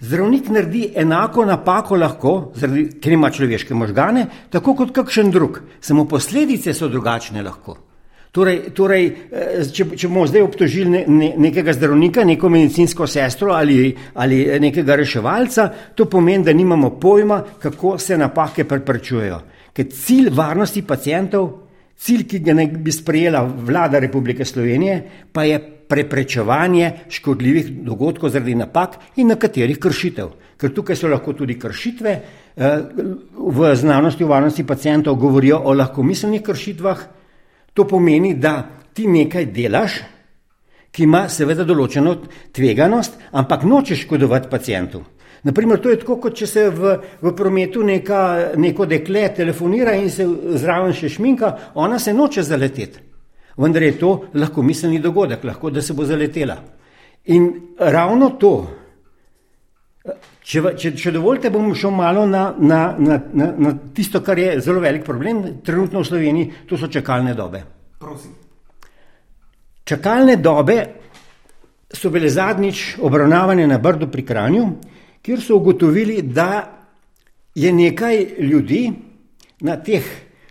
Zdravnik 0.00 0.48
naredi 0.48 0.88
enako 0.96 1.44
napako 1.44 1.96
lahko, 1.96 2.34
zaradi, 2.56 2.88
ker 3.00 3.12
ima 3.12 3.30
človeške 3.30 3.74
možgane, 3.74 4.26
tako 4.50 4.74
kot 4.74 4.94
kakšen 4.96 5.30
drug, 5.30 5.60
samo 5.80 6.08
posledice 6.08 6.74
so 6.74 6.88
drugačne 6.88 7.42
lahko. 7.42 7.76
Torej, 8.34 8.72
torej 8.74 9.04
eh, 9.06 9.60
če, 9.70 9.84
če 9.94 10.08
bomo 10.10 10.24
zdaj 10.26 10.42
obtožili 10.42 10.90
ne, 10.90 11.02
ne, 11.06 11.28
nekega 11.46 11.70
zdravnika, 11.76 12.24
neko 12.26 12.48
medicinsko 12.50 13.06
sestro 13.06 13.52
ali, 13.54 13.92
ali 14.18 14.40
nekega 14.60 14.96
reševalca, 14.98 15.68
to 15.94 16.08
pomeni, 16.10 16.42
da 16.48 16.52
nimamo 16.52 16.96
pojma, 16.98 17.38
kako 17.62 17.94
se 18.02 18.18
napake 18.18 18.66
preprečujejo. 18.66 19.38
Ker 19.74 19.86
cilj 19.86 20.32
varnosti 20.34 20.82
pacijentov, 20.82 21.48
cilj, 21.94 22.26
ki 22.30 22.42
ga 22.42 22.58
ne 22.58 22.66
bi 22.74 22.92
sprejela 22.92 23.44
vlada 23.46 24.02
Republike 24.02 24.44
Slovenije, 24.44 24.98
pa 25.32 25.46
je 25.46 25.62
preprečevanje 25.88 26.92
škodljivih 27.14 27.72
dogodkov 27.86 28.34
zaradi 28.34 28.58
napak 28.58 28.98
in 29.16 29.30
nekaterih 29.30 29.78
kršitev. 29.78 30.34
Ker 30.58 30.74
tukaj 30.74 30.98
so 30.98 31.06
lahko 31.06 31.38
tudi 31.38 31.54
kršitve, 31.54 32.20
eh, 32.56 32.78
v 33.38 33.74
znanosti 33.78 34.24
o 34.24 34.34
varnosti 34.34 34.66
pacijentov 34.66 35.22
govorijo 35.22 35.62
o 35.64 35.74
lahkomiselnih 35.74 36.42
kršitvah, 36.42 37.12
to 37.74 37.86
pomeni, 37.88 38.34
da 38.34 38.62
ti 38.94 39.06
nekaj 39.10 39.46
delaš, 39.52 40.00
ki 40.94 41.04
ima 41.04 41.24
seveda 41.28 41.64
določeno 41.66 42.14
tveganost, 42.54 43.18
ampak 43.34 43.64
nočeš 43.66 44.04
škodovati 44.06 44.50
pacijentu. 44.50 45.02
Naprimer, 45.44 45.80
to 45.82 45.90
je 45.90 45.98
tako, 46.00 46.16
kot 46.22 46.36
če 46.38 46.46
se 46.46 46.68
v, 46.70 46.94
v 47.20 47.32
prometu 47.36 47.82
neka, 47.84 48.20
neko 48.56 48.86
dekle 48.88 49.26
telefonira 49.36 49.96
in 49.98 50.06
se 50.10 50.24
zraven 50.56 50.94
še 50.96 51.10
šminka, 51.18 51.50
ona 51.74 51.98
se 51.98 52.14
noče 52.14 52.46
zaleteti 52.46 53.10
vendar 53.56 53.82
je 53.82 53.98
to 53.98 54.24
lahko 54.34 54.62
miselni 54.62 54.98
dogodek, 54.98 55.44
lahko 55.44 55.70
da 55.70 55.82
se 55.82 55.92
bo 55.92 56.04
zaletela. 56.04 56.56
In 57.24 57.50
ravno 57.78 58.30
to, 58.30 58.66
če, 60.44 60.62
če, 60.76 60.92
če 60.96 61.12
dovolite, 61.14 61.50
bom 61.52 61.72
šel 61.76 61.94
malo 61.96 62.26
na, 62.28 62.50
na, 62.58 62.80
na, 62.98 63.18
na, 63.32 63.50
na 63.56 63.72
tisto, 63.96 64.20
kar 64.24 64.38
je 64.38 64.58
zelo 64.64 64.82
velik 64.84 65.04
problem 65.06 65.42
trenutno 65.64 66.02
v 66.02 66.08
Sloveniji, 66.08 66.50
to 66.68 66.78
so 66.80 66.90
čakalne 66.92 67.34
dobe. 67.34 67.62
Prosim. 68.00 68.34
Čakalne 69.84 70.36
dobe 70.40 70.78
so 71.94 72.10
bile 72.10 72.28
zadnjič 72.32 73.00
obravnavane 73.04 73.66
na 73.68 73.78
Brdu 73.78 74.08
pri 74.12 74.24
Kranju, 74.26 74.68
kjer 75.24 75.40
so 75.40 75.56
ugotovili, 75.56 76.22
da 76.22 76.50
je 77.54 77.72
nekaj 77.72 78.24
ljudi 78.44 78.88
na 79.64 79.76
teh 79.80 80.04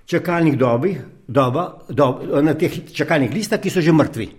čakalnih 0.05 0.57
dobih 0.57 1.01
doba, 1.27 1.85
dob, 1.89 2.23
na 2.43 2.53
teh 2.53 2.71
čakalnih 2.93 3.33
listah, 3.33 3.61
ki 3.61 3.69
so 3.69 3.81
že 3.81 3.93
mrtvi. 3.93 4.29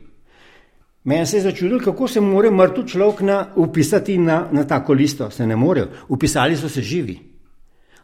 Meni 1.04 1.26
se 1.26 1.36
je 1.36 1.42
začudilo, 1.42 1.80
kako 1.84 2.08
se 2.08 2.20
more 2.20 2.50
mrtev 2.50 2.86
človek 2.88 3.20
na, 3.20 3.46
upisati 3.56 4.18
na, 4.18 4.48
na 4.52 4.64
tako 4.64 4.92
listo. 4.92 5.30
Se 5.30 5.46
ne 5.46 5.56
morejo. 5.56 5.88
Upisali 6.08 6.56
so 6.56 6.68
se 6.68 6.82
živi, 6.82 7.18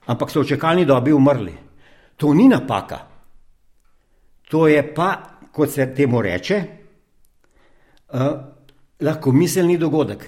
ampak 0.07 0.31
so 0.31 0.43
v 0.43 0.49
čakalni 0.49 0.85
dobi 0.85 1.13
umrli. 1.13 1.55
To 2.17 2.35
ni 2.35 2.49
napaka. 2.49 2.99
To 4.51 4.69
je 4.69 4.83
pa, 4.95 5.15
kot 5.53 5.71
se 5.71 5.87
temu 5.95 6.21
reče, 6.23 6.63
uh, 8.13 8.21
lahko 9.01 9.33
miselni 9.33 9.79
dogodek. 9.79 10.27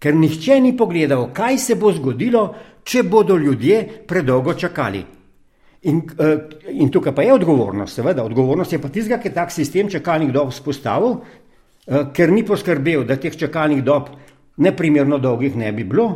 Ker 0.00 0.14
nihče 0.14 0.60
ni 0.60 0.76
pogledal, 0.76 1.28
kaj 1.34 1.58
se 1.58 1.74
bo 1.74 1.92
zgodilo, 1.92 2.54
če 2.84 3.02
bodo 3.02 3.36
ljudje 3.36 4.04
predolgo 4.08 4.54
čakali. 4.54 5.04
In, 5.82 6.00
uh, 6.16 6.32
in 6.70 6.88
tukaj 6.90 7.14
pa 7.14 7.22
je 7.22 7.34
odgovornost, 7.34 7.94
seveda, 7.94 8.24
odgovornost 8.24 8.72
je 8.72 8.80
pa 8.80 8.88
tistega, 8.88 9.18
ki 9.20 9.28
je 9.28 9.34
tak 9.34 9.52
sistem 9.52 9.90
čakalnih 9.90 10.32
dob 10.32 10.52
spostavil, 10.54 11.18
uh, 11.20 11.45
ker 11.86 12.32
ni 12.32 12.44
poskrbel, 12.44 13.04
da 13.06 13.16
teh 13.16 13.36
čakalnih 13.36 13.84
dob 13.84 14.10
neprimerno 14.56 15.18
dolgih 15.18 15.56
ne 15.56 15.72
bi 15.72 15.84
bilo, 15.84 16.08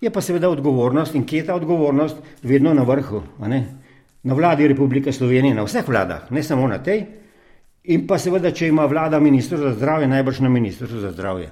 je 0.00 0.10
pa 0.10 0.20
seveda 0.20 0.48
odgovornost 0.50 1.14
in 1.14 1.24
kje 1.24 1.38
je 1.38 1.46
ta 1.46 1.54
odgovornost 1.54 2.16
vedno 2.42 2.74
na 2.74 2.82
vrhu, 2.82 3.22
na 4.22 4.34
vladi 4.34 4.68
Republike 4.68 5.12
Slovenije, 5.12 5.54
na 5.54 5.64
vseh 5.64 5.88
vladah, 5.88 6.30
ne 6.30 6.42
samo 6.42 6.68
na 6.68 6.78
tej. 6.82 7.04
In 7.84 8.06
pa 8.08 8.18
seveda, 8.18 8.48
če 8.52 8.68
ima 8.68 8.86
vlada 8.88 9.20
ministr 9.20 9.60
za 9.60 9.74
zdravje, 9.76 10.08
najbrž 10.08 10.40
na 10.40 10.48
ministrstvu 10.48 11.00
za 11.00 11.12
zdravje. 11.12 11.50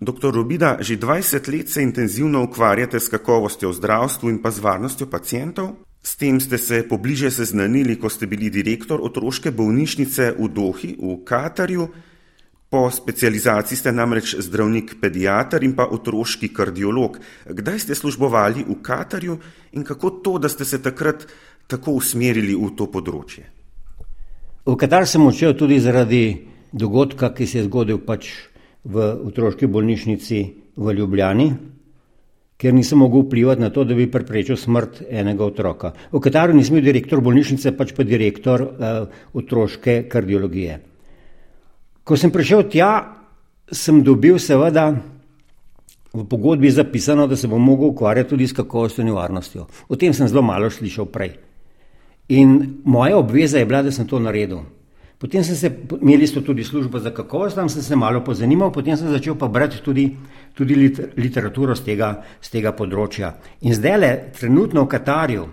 Doktor 0.00 0.34
Rubida, 0.34 0.76
že 0.80 0.96
20 0.96 1.48
let 1.52 1.68
se 1.68 1.82
intenzivno 1.82 2.42
ukvarjate 2.44 3.00
s 3.00 3.08
kakovostjo 3.08 3.70
v 3.70 3.76
zdravstvu 3.76 4.30
in 4.30 4.42
pa 4.42 4.50
z 4.50 4.60
varnostjo 4.60 5.06
pacijentov. 5.08 5.70
S 6.02 6.16
tem 6.16 6.40
ste 6.40 6.58
se 6.58 6.84
pobliže 6.88 7.30
seznanili, 7.30 7.96
ko 8.00 8.08
ste 8.08 8.26
bili 8.26 8.50
direktor 8.50 9.00
otroške 9.00 9.50
bolnišnice 9.50 10.36
v 10.38 10.48
Dohi 10.48 10.96
v 11.00 11.24
Katarju. 11.24 11.88
Po 12.76 12.90
specializaciji 12.92 13.78
ste 13.78 13.90
namreč 13.92 14.34
zdravnik 14.36 14.98
pediatr 15.00 15.64
in 15.64 15.72
pa 15.72 15.86
otroški 15.96 16.50
kardiolog. 16.52 17.14
Kdaj 17.48 17.78
ste 17.80 17.94
službovali 17.96 18.66
v 18.68 18.74
Katarju 18.84 19.36
in 19.72 19.84
kako 19.84 20.10
to, 20.20 20.34
da 20.36 20.48
ste 20.52 20.64
se 20.68 20.82
takrat 20.84 21.24
tako 21.72 21.94
usmerili 21.96 22.52
v 22.52 22.68
to 22.76 22.84
področje? 22.92 23.46
V 24.68 24.74
Katar 24.76 25.08
sem 25.08 25.24
odšel 25.24 25.56
tudi 25.56 25.78
zaradi 25.80 26.20
dogodka, 26.68 27.30
ki 27.32 27.46
se 27.48 27.62
je 27.62 27.64
zgodil 27.64 28.02
pač 28.04 28.28
v 28.84 29.06
otroški 29.24 29.70
bolnišnici 29.72 30.40
v 30.76 30.94
Ljubljani, 30.98 31.46
ker 32.60 32.76
nisem 32.76 33.00
mogel 33.00 33.24
vplivati 33.24 33.64
na 33.64 33.70
to, 33.72 33.86
da 33.88 33.96
bi 33.96 34.04
preprečil 34.04 34.60
smrt 34.60 35.00
enega 35.08 35.48
otroka. 35.48 35.94
V 36.12 36.20
Kataru 36.20 36.52
nisem 36.52 36.76
bil 36.76 36.84
direktor 36.90 37.24
bolnišnice, 37.24 37.72
pač 37.72 37.96
pa 37.96 38.04
direktor 38.04 38.66
uh, 38.68 39.24
otroške 39.32 40.02
kardiologije. 40.12 40.95
Ko 42.06 42.14
sem 42.14 42.30
prišel 42.30 42.68
tja, 42.70 42.90
sem 43.66 43.98
dobil 44.06 44.38
seveda 44.38 44.92
v 46.14 46.22
pogodbi 46.30 46.70
zapisano, 46.70 47.26
da 47.26 47.36
se 47.36 47.50
bom 47.50 47.58
mogel 47.58 47.90
ukvarjati 47.90 48.30
tudi 48.30 48.46
s 48.46 48.54
kakovostjo 48.54 49.02
in 49.02 49.10
varnostjo. 49.12 49.66
O 49.88 49.98
tem 49.98 50.14
sem 50.14 50.28
zelo 50.30 50.42
malo 50.46 50.70
slišal 50.70 51.10
prej. 51.10 51.34
In 52.28 52.78
moja 52.84 53.18
obveza 53.18 53.58
je 53.58 53.66
bila, 53.66 53.82
da 53.82 53.90
sem 53.90 54.06
to 54.06 54.18
naredil. 54.22 54.62
Potem 55.18 55.42
sem 55.44 55.56
se, 55.56 55.70
imeli 56.00 56.26
so 56.26 56.40
tudi 56.44 56.64
službo 56.64 56.98
za 56.98 57.10
kakovost, 57.10 57.56
tam 57.56 57.68
sem 57.68 57.82
se 57.82 57.96
malo 57.96 58.20
pozanimal, 58.24 58.70
potem 58.72 58.96
sem 58.96 59.10
začel 59.10 59.34
pa 59.34 59.48
brati 59.48 59.82
tudi, 59.82 60.10
tudi 60.54 60.74
liter, 60.74 61.10
literaturo 61.16 61.74
z 61.74 61.86
tega, 61.88 62.10
z 62.40 62.52
tega 62.52 62.74
področja. 62.76 63.32
In 63.64 63.74
zdaj 63.74 63.98
le, 63.98 64.12
trenutno 64.36 64.84
v 64.84 64.92
Katarju, 64.92 65.46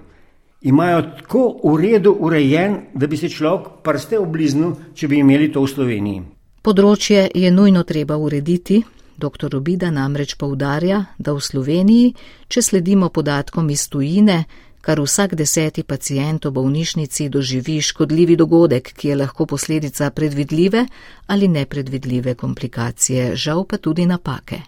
imajo 0.70 1.02
tako 1.24 1.44
v 1.64 1.74
redu 1.80 2.14
urejen, 2.14 2.78
da 2.94 3.08
bi 3.08 3.18
se 3.18 3.32
človek 3.32 3.82
prste 3.84 4.20
obliznil, 4.20 4.76
če 4.94 5.08
bi 5.08 5.24
imeli 5.24 5.50
to 5.52 5.64
v 5.64 5.72
Sloveniji. 5.72 6.24
Področje 6.64 7.26
je 7.36 7.50
nujno 7.52 7.82
treba 7.84 8.16
urediti, 8.16 8.78
Dr. 9.20 9.56
Obida 9.58 9.90
namreč 9.92 10.38
poudarja, 10.40 11.02
da 11.20 11.34
v 11.36 11.42
Sloveniji, 11.44 12.14
če 12.48 12.62
sledimo 12.64 13.10
podatkom 13.12 13.68
iz 13.70 13.90
tujine, 13.92 14.46
kar 14.80 15.02
vsak 15.04 15.36
deseti 15.36 15.84
pacijent 15.84 16.48
v 16.48 16.54
bolnišnici 16.56 17.28
doživi 17.30 17.82
škodljivi 17.84 18.38
dogodek, 18.40 18.94
ki 18.96 19.12
je 19.12 19.18
lahko 19.20 19.46
posledica 19.46 20.08
predvidljive 20.16 20.86
ali 21.28 21.52
nepredvidljive 21.52 22.36
komplikacije, 22.40 23.36
žal 23.36 23.66
pa 23.68 23.78
tudi 23.78 24.08
napake. 24.08 24.62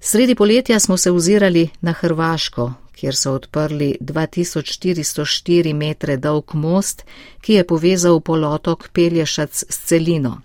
Sredi 0.00 0.34
poletja 0.34 0.80
smo 0.80 0.96
se 0.96 1.12
ozirali 1.12 1.68
na 1.80 1.92
Hrvaško, 1.92 2.70
kjer 2.96 3.16
so 3.16 3.36
odprli 3.36 3.92
2404 4.00 5.76
metre 5.76 6.16
dolg 6.16 6.56
most, 6.56 7.04
ki 7.44 7.60
je 7.60 7.66
povezal 7.66 8.20
polotok 8.20 8.88
Pelješac 8.92 9.64
s 9.68 9.84
celino. 9.84 10.40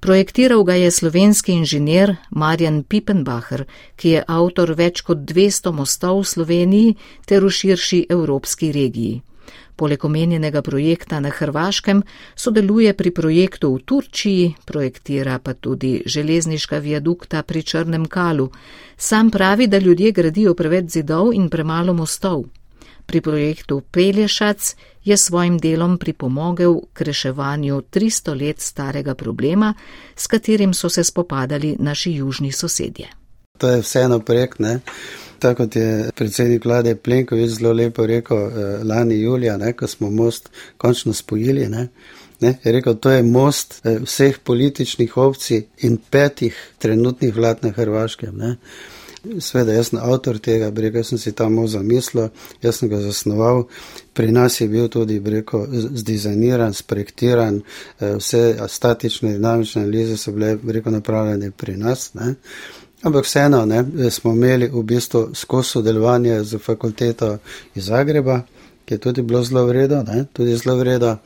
Projektiral 0.00 0.64
ga 0.64 0.74
je 0.74 0.90
slovenski 0.90 1.52
inženir 1.52 2.16
Marjan 2.30 2.82
Pipenbacher, 2.82 3.64
ki 3.96 4.08
je 4.08 4.24
avtor 4.28 4.74
več 4.76 5.00
kot 5.00 5.24
200 5.24 5.72
mostov 5.72 6.20
v 6.20 6.28
Sloveniji 6.32 6.96
ter 7.26 7.44
v 7.44 7.50
širši 7.50 8.06
evropski 8.10 8.72
regiji. 8.72 9.22
Poleg 9.76 10.04
omenjenega 10.04 10.62
projekta 10.62 11.20
na 11.20 11.30
Hrvaškem 11.30 12.02
sodeluje 12.34 12.92
pri 12.96 13.10
projektu 13.10 13.74
v 13.74 13.82
Turčiji, 13.84 14.54
projektira 14.64 15.38
pa 15.38 15.52
tudi 15.52 16.00
železniška 16.06 16.78
viadukta 16.78 17.42
pri 17.42 17.62
Črnem 17.62 18.06
kalu. 18.08 18.48
Sam 18.96 19.30
pravi, 19.30 19.66
da 19.66 19.78
ljudje 19.78 20.12
gradijo 20.12 20.54
preveč 20.54 20.96
zidov 20.96 21.34
in 21.34 21.48
premalo 21.48 21.92
mostov. 21.92 22.46
Pri 23.06 23.20
projektu 23.20 23.82
Pelješac 23.90 24.74
je 25.04 25.16
svojim 25.16 25.58
delom 25.58 25.98
pripomogel 25.98 26.74
k 26.92 27.00
reševanju 27.00 27.82
300 27.90 28.40
let 28.46 28.60
starega 28.60 29.14
problema, 29.14 29.74
s 30.16 30.26
katerim 30.26 30.74
so 30.74 30.88
se 30.88 31.04
spopadali 31.04 31.76
naši 31.78 32.12
južni 32.12 32.52
sosedje. 32.52 33.08
To 33.58 33.68
je 33.68 33.80
vseeno 33.80 34.18
projekt, 34.20 34.58
ne? 34.58 34.80
Tako 35.38 35.64
kot 35.64 35.76
je 35.76 36.10
predsednik 36.16 36.64
vlade 36.64 36.96
Plenković 36.96 37.50
zelo 37.50 37.72
lepo 37.72 38.06
rekel 38.06 38.36
eh, 38.36 38.84
lani 38.84 39.20
julija, 39.20 39.56
ne, 39.56 39.72
ko 39.72 39.86
smo 39.86 40.10
most 40.10 40.50
končno 40.76 41.12
spojili. 41.12 41.68
Ne, 41.68 41.88
ne, 42.40 42.58
je 42.64 42.72
rekel, 42.72 42.94
to 42.94 43.10
je 43.10 43.22
most 43.22 43.80
eh, 43.84 43.98
vseh 44.04 44.38
političnih 44.38 45.16
opcij 45.16 45.62
in 45.78 45.98
petih 46.10 46.72
trenutnih 46.78 47.36
vlad 47.36 47.58
na 47.62 47.70
Hrvaškem. 47.70 48.36
Ne. 48.36 48.56
Sveda, 49.40 49.72
jaz 49.72 49.90
sem 49.90 49.98
avtor 50.02 50.38
tega, 50.38 50.70
rekel 50.70 51.04
sem 51.04 51.18
si 51.18 51.32
tam 51.32 51.58
zamislil, 51.68 52.28
jaz 52.62 52.80
sem 52.80 52.88
ga 52.88 53.00
zasnoval. 53.00 53.64
Pri 54.14 54.32
nas 54.32 54.60
je 54.60 54.68
bil 54.68 54.88
tudi 54.88 55.18
rekel, 55.20 55.66
zdizajniran, 55.72 56.74
sprojektiran, 56.74 57.60
eh, 58.00 58.16
vse 58.16 58.58
statične, 58.68 59.32
dinamične 59.32 59.82
analize 59.82 60.16
so 60.16 60.32
bile 60.32 60.56
rekel, 60.66 60.92
napravljene 60.92 61.50
pri 61.50 61.76
nas. 61.76 62.14
Ne. 62.14 62.34
Ampak 63.02 63.24
vseeno 63.24 63.64
ne, 63.66 63.84
smo 64.10 64.32
imeli 64.32 64.68
v 64.72 64.82
bistvu 64.82 65.28
skozi 65.34 65.68
sodelovanje 65.68 66.42
z 66.44 66.58
fakulteto 66.58 67.38
iz 67.74 67.84
Zagreba, 67.84 68.40
ki 68.84 68.94
je 68.94 68.98
tudi 68.98 69.22
bilo 69.22 69.42
zelo 69.42 69.66
vredno, 69.66 70.04
tudi 70.32 70.56
zelo 70.56 70.76
vredno. 70.76 71.16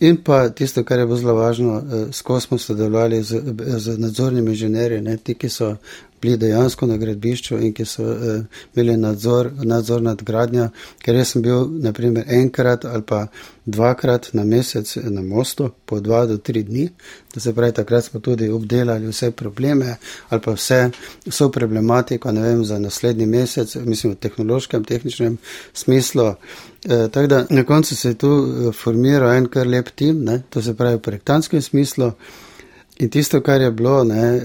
In 0.00 0.16
pa 0.24 0.48
tisto, 0.48 0.84
kar 0.84 0.98
je 0.98 1.06
bilo 1.06 1.16
zelo 1.16 1.34
važno, 1.34 1.78
eh, 1.78 2.12
skozi 2.12 2.46
smo 2.46 2.58
sodelovali 2.58 3.22
z, 3.22 3.42
z 3.76 3.98
nadzornimi 3.98 4.50
inženirji, 4.50 5.18
ti, 5.24 5.34
ki 5.34 5.48
so 5.48 5.76
bili 6.22 6.36
dejansko 6.36 6.86
na 6.86 6.96
gradbišču 6.96 7.58
in 7.58 7.72
ki 7.72 7.84
so 7.84 8.04
uh, 8.04 8.42
imeli 8.74 8.96
nadzor, 8.96 9.50
nadzor 9.64 10.02
nad 10.02 10.22
gradnjo, 10.22 10.68
ker 11.02 11.16
jaz 11.16 11.34
sem 11.34 11.42
bil 11.42 11.68
naprimer 11.82 12.24
enkrat 12.28 12.84
ali 12.84 13.02
pa 13.06 13.26
dvakrat 13.66 14.30
na 14.32 14.44
mesec 14.44 14.96
na 14.96 15.22
mostu, 15.22 15.70
po 15.86 16.00
dva 16.00 16.26
do 16.26 16.38
tri 16.38 16.62
dni, 16.62 16.88
da 17.34 17.40
se 17.40 17.54
pravi, 17.54 17.72
takrat 17.72 18.04
smo 18.04 18.20
tudi 18.20 18.48
obdelali 18.48 19.06
vse 19.06 19.30
probleme 19.30 19.96
ali 20.28 20.40
pa 20.40 20.52
vse, 20.52 20.90
vso 21.26 21.50
problematiko, 21.50 22.32
ne 22.32 22.42
vem, 22.42 22.64
za 22.64 22.78
naslednji 22.78 23.26
mesec, 23.26 23.74
mislim 23.84 24.12
v 24.12 24.16
tehnološkem, 24.16 24.84
tehničnem 24.84 25.38
smislu. 25.72 26.34
E, 26.84 27.08
tako 27.08 27.26
da 27.26 27.44
na 27.50 27.64
koncu 27.64 27.96
se 27.96 28.08
je 28.08 28.14
tu 28.14 28.28
eh, 28.28 28.72
formiral 28.72 29.32
en 29.36 29.48
kar 29.48 29.66
lep 29.66 29.88
tim, 29.94 30.24
ne, 30.24 30.42
to 30.50 30.62
se 30.62 30.74
pravi 30.74 30.96
v 30.96 31.02
projektanskem 31.02 31.62
smislu. 31.62 32.12
In 32.98 33.10
tisto, 33.10 33.40
kar 33.40 33.60
je 33.60 33.70
bilo, 33.70 34.04
ne, 34.04 34.40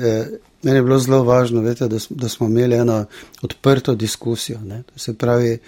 Meni 0.65 0.77
je 0.77 0.83
bilo 0.83 0.97
zelo 0.99 1.23
važno, 1.23 1.61
vete, 1.61 1.87
da, 1.87 1.97
da 2.09 2.29
smo 2.29 2.47
imeli 2.47 2.75
eno 2.75 3.05
odprto 3.41 3.95
diskusijo. 3.95 4.59
Se 4.95 5.13
pravi, 5.13 5.59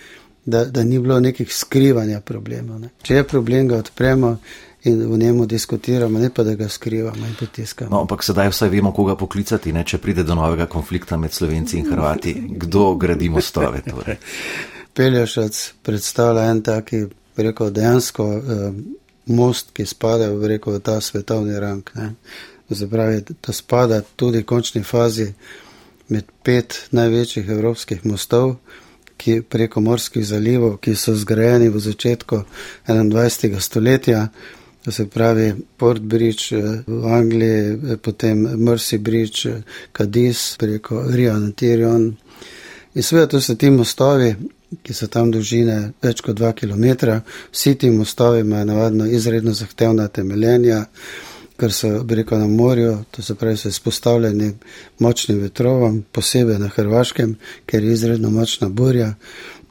da, 0.46 0.66
da 0.66 0.84
ni 0.84 1.00
bilo 1.00 1.20
nekih 1.20 1.54
skrivanja 1.54 2.22
problema. 2.22 2.78
Ne. 2.78 2.90
Če 3.02 3.20
je 3.20 3.28
problem, 3.28 3.68
ga 3.68 3.78
odpremo 3.78 4.38
in 4.84 5.04
v 5.12 5.18
njemu 5.18 5.46
diskutiramo, 5.46 6.20
ne 6.20 6.32
pa 6.34 6.44
da 6.44 6.56
ga 6.56 6.70
skrivamo 6.70 7.28
in 7.28 7.36
potiskamo. 7.40 7.92
No, 7.92 8.02
ampak 8.02 8.26
sedaj 8.26 8.50
vsaj 8.50 8.74
vemo, 8.74 8.92
koga 8.92 9.16
poklicati, 9.16 9.74
ne, 9.74 9.86
če 9.86 10.02
pride 10.02 10.26
do 10.26 10.36
novega 10.36 10.66
konflikta 10.66 11.18
med 11.18 11.34
Slovenci 11.34 11.78
in 11.78 11.92
Hrvati. 11.92 12.34
Kdo 12.66 12.96
gradi 12.96 13.30
mostove? 13.30 13.86
Torej? 13.86 14.18
Pelješac 14.98 15.62
predstavlja 15.86 16.50
en 16.50 16.66
taki, 16.66 17.06
rekel, 17.38 17.70
dejansko 17.70 18.32
eh, 18.34 18.70
most, 19.30 19.76
ki 19.78 19.86
spada 19.86 20.34
v, 20.34 20.56
rekel, 20.58 20.80
v 20.80 20.86
ta 20.90 20.98
svetovni 21.06 21.60
rang. 21.62 21.86
Ne 21.94 22.14
zapravi, 22.76 23.24
da 23.48 23.54
spada 23.54 24.02
tudi 24.16 24.40
v 24.40 24.46
končni 24.46 24.84
fazi 24.84 25.34
med 26.08 26.26
pet 26.44 26.88
največjih 26.92 27.50
evropskih 27.50 28.06
mostov, 28.06 28.56
ki 29.18 29.42
preko 29.42 29.82
morskih 29.82 30.26
zalivov, 30.26 30.78
ki 30.78 30.96
so 30.96 31.16
zgrajeni 31.16 31.70
v 31.70 31.80
začetku 31.80 32.44
21. 32.88 33.60
stoletja. 33.60 34.28
To 34.86 34.92
se 34.92 35.08
pravi 35.08 35.54
Port 35.78 36.02
Bridge 36.02 36.56
eh, 36.56 36.84
v 36.88 37.06
Angliji, 37.12 37.80
eh, 37.92 37.98
potem 37.98 38.38
Mercy 38.56 38.98
Bridge, 38.98 39.50
eh, 39.50 39.64
Cadiz 39.92 40.56
preko 40.58 41.04
Rio 41.12 41.34
Antirion. 41.34 42.16
In 42.94 43.04
seveda 43.04 43.28
to 43.28 43.42
so 43.42 43.56
ti 43.56 43.70
mostovi, 43.70 44.36
ki 44.84 44.94
so 44.94 45.08
tam 45.08 45.32
dolžine 45.32 45.92
več 46.02 46.22
kot 46.22 46.40
2 46.40 46.54
km. 46.54 47.20
Vsi 47.52 47.76
ti 47.76 47.90
mostovi 47.92 48.40
imajo 48.40 48.66
navadno 48.66 49.06
izredno 49.06 49.54
zahtevna 49.54 50.08
temeljenja 50.08 50.86
ker 51.58 51.74
so 51.74 52.06
rekel, 52.10 52.40
na 52.40 52.48
morju, 52.48 52.98
to 53.12 53.22
se 53.22 53.36
pravi, 53.36 53.58
so 53.58 53.70
izpostavljeni 53.70 54.54
močnim 55.00 55.40
vetrovom, 55.40 56.04
posebej 56.12 56.60
na 56.60 56.68
Hrvaškem, 56.68 57.36
ker 57.66 57.84
je 57.84 57.94
izredno 57.94 58.30
močna 58.30 58.70
burja 58.70 59.14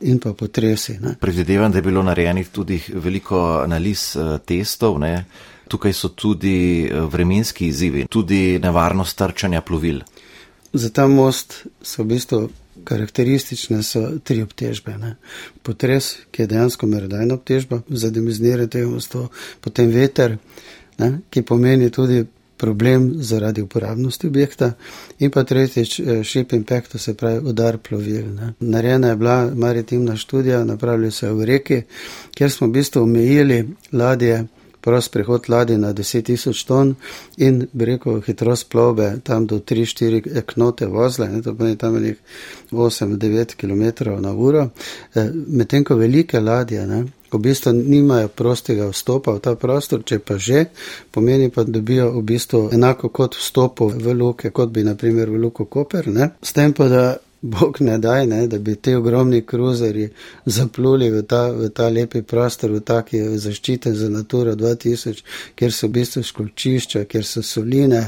in 0.01 0.19
pa 0.19 0.33
potresi. 0.33 0.99
Predvidevam, 1.21 1.73
da 1.73 1.79
je 1.79 1.83
bilo 1.83 2.03
narejenih 2.03 2.49
tudi 2.49 2.81
veliko 2.95 3.61
analiz 3.65 4.17
eh, 4.17 4.39
testov. 4.47 4.99
Ne? 5.01 5.25
Tukaj 5.69 5.93
so 5.93 6.09
tudi 6.09 6.85
eh, 6.85 7.01
vremenski 7.01 7.67
izzivi, 7.67 8.07
tudi 8.11 8.59
nevarnost 8.63 9.19
trčanja 9.19 9.61
plovil. 9.61 10.01
Za 10.73 10.91
ta 10.91 11.07
most 11.07 11.67
so 11.83 12.03
v 12.03 12.07
bistvu 12.07 12.49
karakteristične 12.85 13.81
tri 14.25 14.43
obtežbe. 14.43 14.97
Ne. 14.99 15.17
Potres, 15.63 16.15
ki 16.31 16.43
je 16.43 16.47
dejansko 16.47 16.87
merodajna 16.87 17.35
obtežba 17.35 17.81
za 17.89 18.11
demiznire 18.11 18.67
tega 18.67 18.89
mostu, 18.91 19.29
potem 19.61 19.91
veter, 19.91 20.37
ne, 20.99 21.19
ki 21.31 21.43
pomeni 21.43 21.91
tudi 21.91 22.25
problem 22.57 23.13
zaradi 23.17 23.63
uporabnosti 23.63 24.27
objekta, 24.27 24.73
in 25.19 25.31
pa 25.31 25.45
tretjič 25.45 26.01
ship 26.25 26.53
eh, 26.53 26.57
impact, 26.57 26.93
to 26.93 26.99
se 26.99 27.15
pravi 27.15 27.39
udar 27.49 27.79
plovil. 27.79 28.27
Ne. 28.35 28.53
Narejena 28.61 29.09
je 29.09 29.17
bila 29.17 29.51
maritimna 29.55 30.17
študija, 30.17 30.65
napravili 30.65 31.11
so 31.11 31.27
jo 31.27 31.35
v 31.35 31.45
reki, 31.45 31.83
kjer 32.35 32.51
smo 32.51 32.67
v 32.67 32.71
bistvu 32.71 33.03
omejili 33.03 33.65
ladje. 33.93 34.45
Prost 34.87 35.11
prehod 35.13 35.49
ladje 35.51 35.79
na 35.83 35.91
10.000 35.91 36.67
ton 36.67 36.95
in 37.43 37.65
bi 37.73 37.91
rekel 37.91 38.21
hitrost 38.23 38.69
plovbe 38.71 39.09
tam 39.27 39.47
do 39.51 39.59
3-4 39.59 40.45
knote 40.55 40.87
vozle, 40.87 41.27
ne, 41.29 41.43
to 41.43 41.55
pomeni 41.59 41.77
tam 41.77 41.99
nekaj 41.99 42.23
8-9 42.71 43.59
km 43.59 44.15
na 44.23 44.33
uro. 44.33 44.69
E, 45.15 45.27
Medtem 45.47 45.85
ko 45.85 45.99
velike 45.99 46.41
ladje, 46.41 46.87
ne, 46.87 47.03
v 47.33 47.39
bistvu 47.39 47.73
nimajo 47.73 48.29
prostega 48.29 48.89
vstopa 48.91 49.35
v 49.35 49.43
ta 49.43 49.55
prostor, 49.59 50.05
če 50.07 50.21
pa 50.23 50.39
že, 50.39 50.67
pomeni 51.11 51.51
pa, 51.51 51.67
da 51.67 51.79
dobijo 51.79 52.13
v 52.15 52.23
bistvu 52.23 52.63
enako 52.73 53.11
kot 53.11 53.37
vstopo 53.37 53.91
v 53.91 54.15
luke, 54.15 54.51
kot 54.51 54.71
bi 54.71 54.87
naprimer 54.87 55.31
v 55.31 55.43
luko 55.43 55.67
Koper, 55.67 56.09
ne? 56.09 56.31
s 56.43 56.55
tem 56.55 56.73
pa, 56.73 56.89
da 56.89 57.05
Bog 57.41 57.81
ne 57.81 57.99
daj, 57.99 58.27
ne, 58.27 58.47
da 58.47 58.59
bi 58.59 58.75
ti 58.77 58.95
ogromni 58.95 59.43
kruzeri 59.47 60.09
zapluli 60.45 61.11
v 61.11 61.23
ta, 61.23 61.51
v 61.53 61.69
ta 61.69 61.89
lepi 61.89 62.23
prostor, 62.23 62.73
v 62.73 62.81
taki 62.81 63.21
zaščite 63.39 63.93
za 63.95 64.09
Natura 64.09 64.57
2000, 64.57 65.23
kjer 65.55 65.73
so 65.73 65.87
v 65.87 65.97
bistvu 65.99 66.23
školčišča, 66.23 67.05
kjer 67.05 67.25
so 67.25 67.43
soline, 67.45 68.03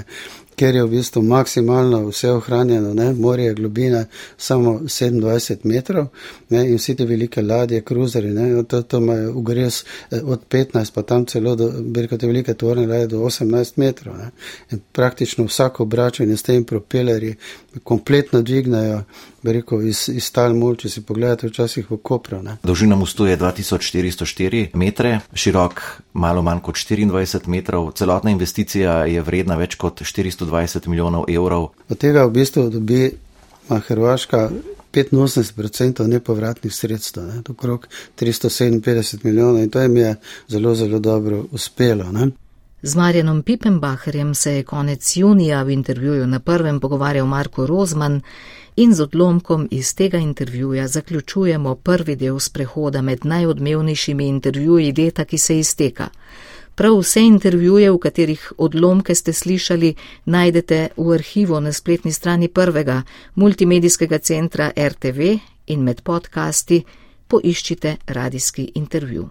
ker 0.58 0.74
je 0.74 0.82
v 0.84 0.90
bistvu 0.90 1.22
maksimalno 1.22 2.00
vse 2.08 2.30
ohranjeno, 2.34 2.94
ne, 2.94 3.12
morje 3.14 3.54
globine 3.54 4.04
samo 4.36 4.80
27 4.80 5.58
metrov 5.62 6.08
ne, 6.48 6.64
in 6.70 6.76
vsi 6.76 6.96
te 6.98 7.06
velike 7.06 7.42
ladje, 7.42 7.80
kruzeri, 7.86 8.32
ne, 8.34 8.64
to, 8.64 8.82
to 8.82 8.98
imajo 8.98 9.32
ugres 9.38 9.84
eh, 10.10 10.20
od 10.24 10.40
15 10.50 10.94
pa 10.94 11.02
tam 11.02 11.26
celo 11.26 11.54
do, 11.56 11.70
berko 11.80 12.18
te 12.18 12.26
velike 12.26 12.54
tvorne 12.54 12.86
ladje 12.86 13.06
do 13.14 13.22
18 13.30 13.78
metrov. 13.78 14.18
Ne, 14.18 14.30
in 14.72 14.82
praktično 14.92 15.46
vsako 15.46 15.82
obračanje 15.82 16.36
s 16.36 16.42
tem 16.42 16.64
propelerji 16.64 17.34
kompletno 17.84 18.42
dvignajo 18.42 19.02
rekel, 19.52 19.86
iz, 19.88 20.08
iz 20.12 20.30
tal 20.32 20.54
mul, 20.54 20.76
če 20.76 20.90
si 20.92 21.04
pogledate 21.06 21.48
včasih 21.48 21.90
v 21.90 22.00
Kopru. 22.02 22.42
Ne. 22.42 22.58
Dolžina 22.62 22.96
mostu 22.96 23.26
je 23.26 23.36
2404 23.38 24.76
metre, 24.78 25.18
širok 25.34 25.82
malo 26.18 26.42
manj 26.42 26.62
kot 26.64 26.76
24 26.76 27.48
metrov, 27.48 27.92
celotna 27.98 28.30
investicija 28.30 29.04
je 29.08 29.22
vredna 29.22 29.56
več 29.56 29.76
kot 29.80 30.02
420 30.02 30.58
220 30.68 30.88
milijonov 30.88 31.24
evrov. 31.28 31.70
Od 31.88 31.98
tega 31.98 32.24
v 32.26 32.30
bistvu 32.30 32.70
dobi 32.70 33.10
Hrvaška 33.68 34.50
85% 34.92 36.06
nepovratnih 36.06 36.74
sredstev, 36.74 37.26
ne, 37.26 37.42
okrog 37.48 37.88
357 38.20 39.24
milijonov 39.24 39.62
in 39.62 39.70
to 39.70 39.80
jim 39.80 39.96
je 39.96 40.16
zelo, 40.48 40.74
zelo 40.74 40.98
dobro 40.98 41.44
uspelo. 41.52 42.12
Ne. 42.12 42.30
Z 42.82 42.96
Marjanom 42.96 43.42
Pipenbacherjem 43.42 44.34
se 44.34 44.52
je 44.54 44.62
konec 44.62 45.16
junija 45.16 45.62
v 45.62 45.70
intervjuju 45.70 46.26
na 46.26 46.40
prvem 46.40 46.80
pogovarjal 46.80 47.26
Marko 47.26 47.66
Rozman 47.66 48.20
in 48.78 48.94
z 48.94 49.02
odlomkom 49.02 49.68
iz 49.70 49.94
tega 49.94 50.18
intervjuja 50.18 50.88
zaključujemo 50.88 51.74
prvi 51.74 52.14
del 52.16 52.38
sprehoda 52.38 53.02
med 53.02 53.24
najodmevnejšimi 53.24 54.26
intervjuji 54.26 54.94
leta, 54.98 55.24
ki 55.24 55.38
se 55.38 55.58
izteka. 55.58 56.08
Prav 56.74 56.98
vse 57.00 57.20
intervjuje, 57.26 57.90
v 57.90 57.98
katerih 57.98 58.52
odlomke 58.58 59.14
ste 59.14 59.32
slišali, 59.32 59.94
najdete 60.24 60.88
v 60.96 61.14
arhivu 61.14 61.60
na 61.60 61.72
spletni 61.72 62.12
strani 62.12 62.48
prvega 62.48 63.02
multimedijskega 63.34 64.18
centra 64.18 64.70
RTV 64.76 65.34
in 65.66 65.82
med 65.82 66.02
podcasti 66.02 66.84
poiščite 67.28 67.96
radijski 68.06 68.72
intervju. 68.74 69.28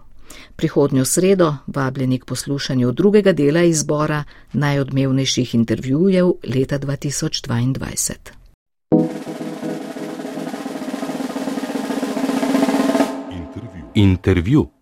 Prihodnjo 0.56 1.04
sredo 1.04 1.54
vabljeni 1.66 2.18
k 2.18 2.24
poslušanju 2.24 2.92
drugega 2.92 3.32
dela 3.32 3.62
izbora 3.62 4.24
najodmevnejših 4.52 5.54
intervjujev 5.54 6.32
leta 6.44 6.78
2022. 6.78 8.37
Intervju. 13.98 14.77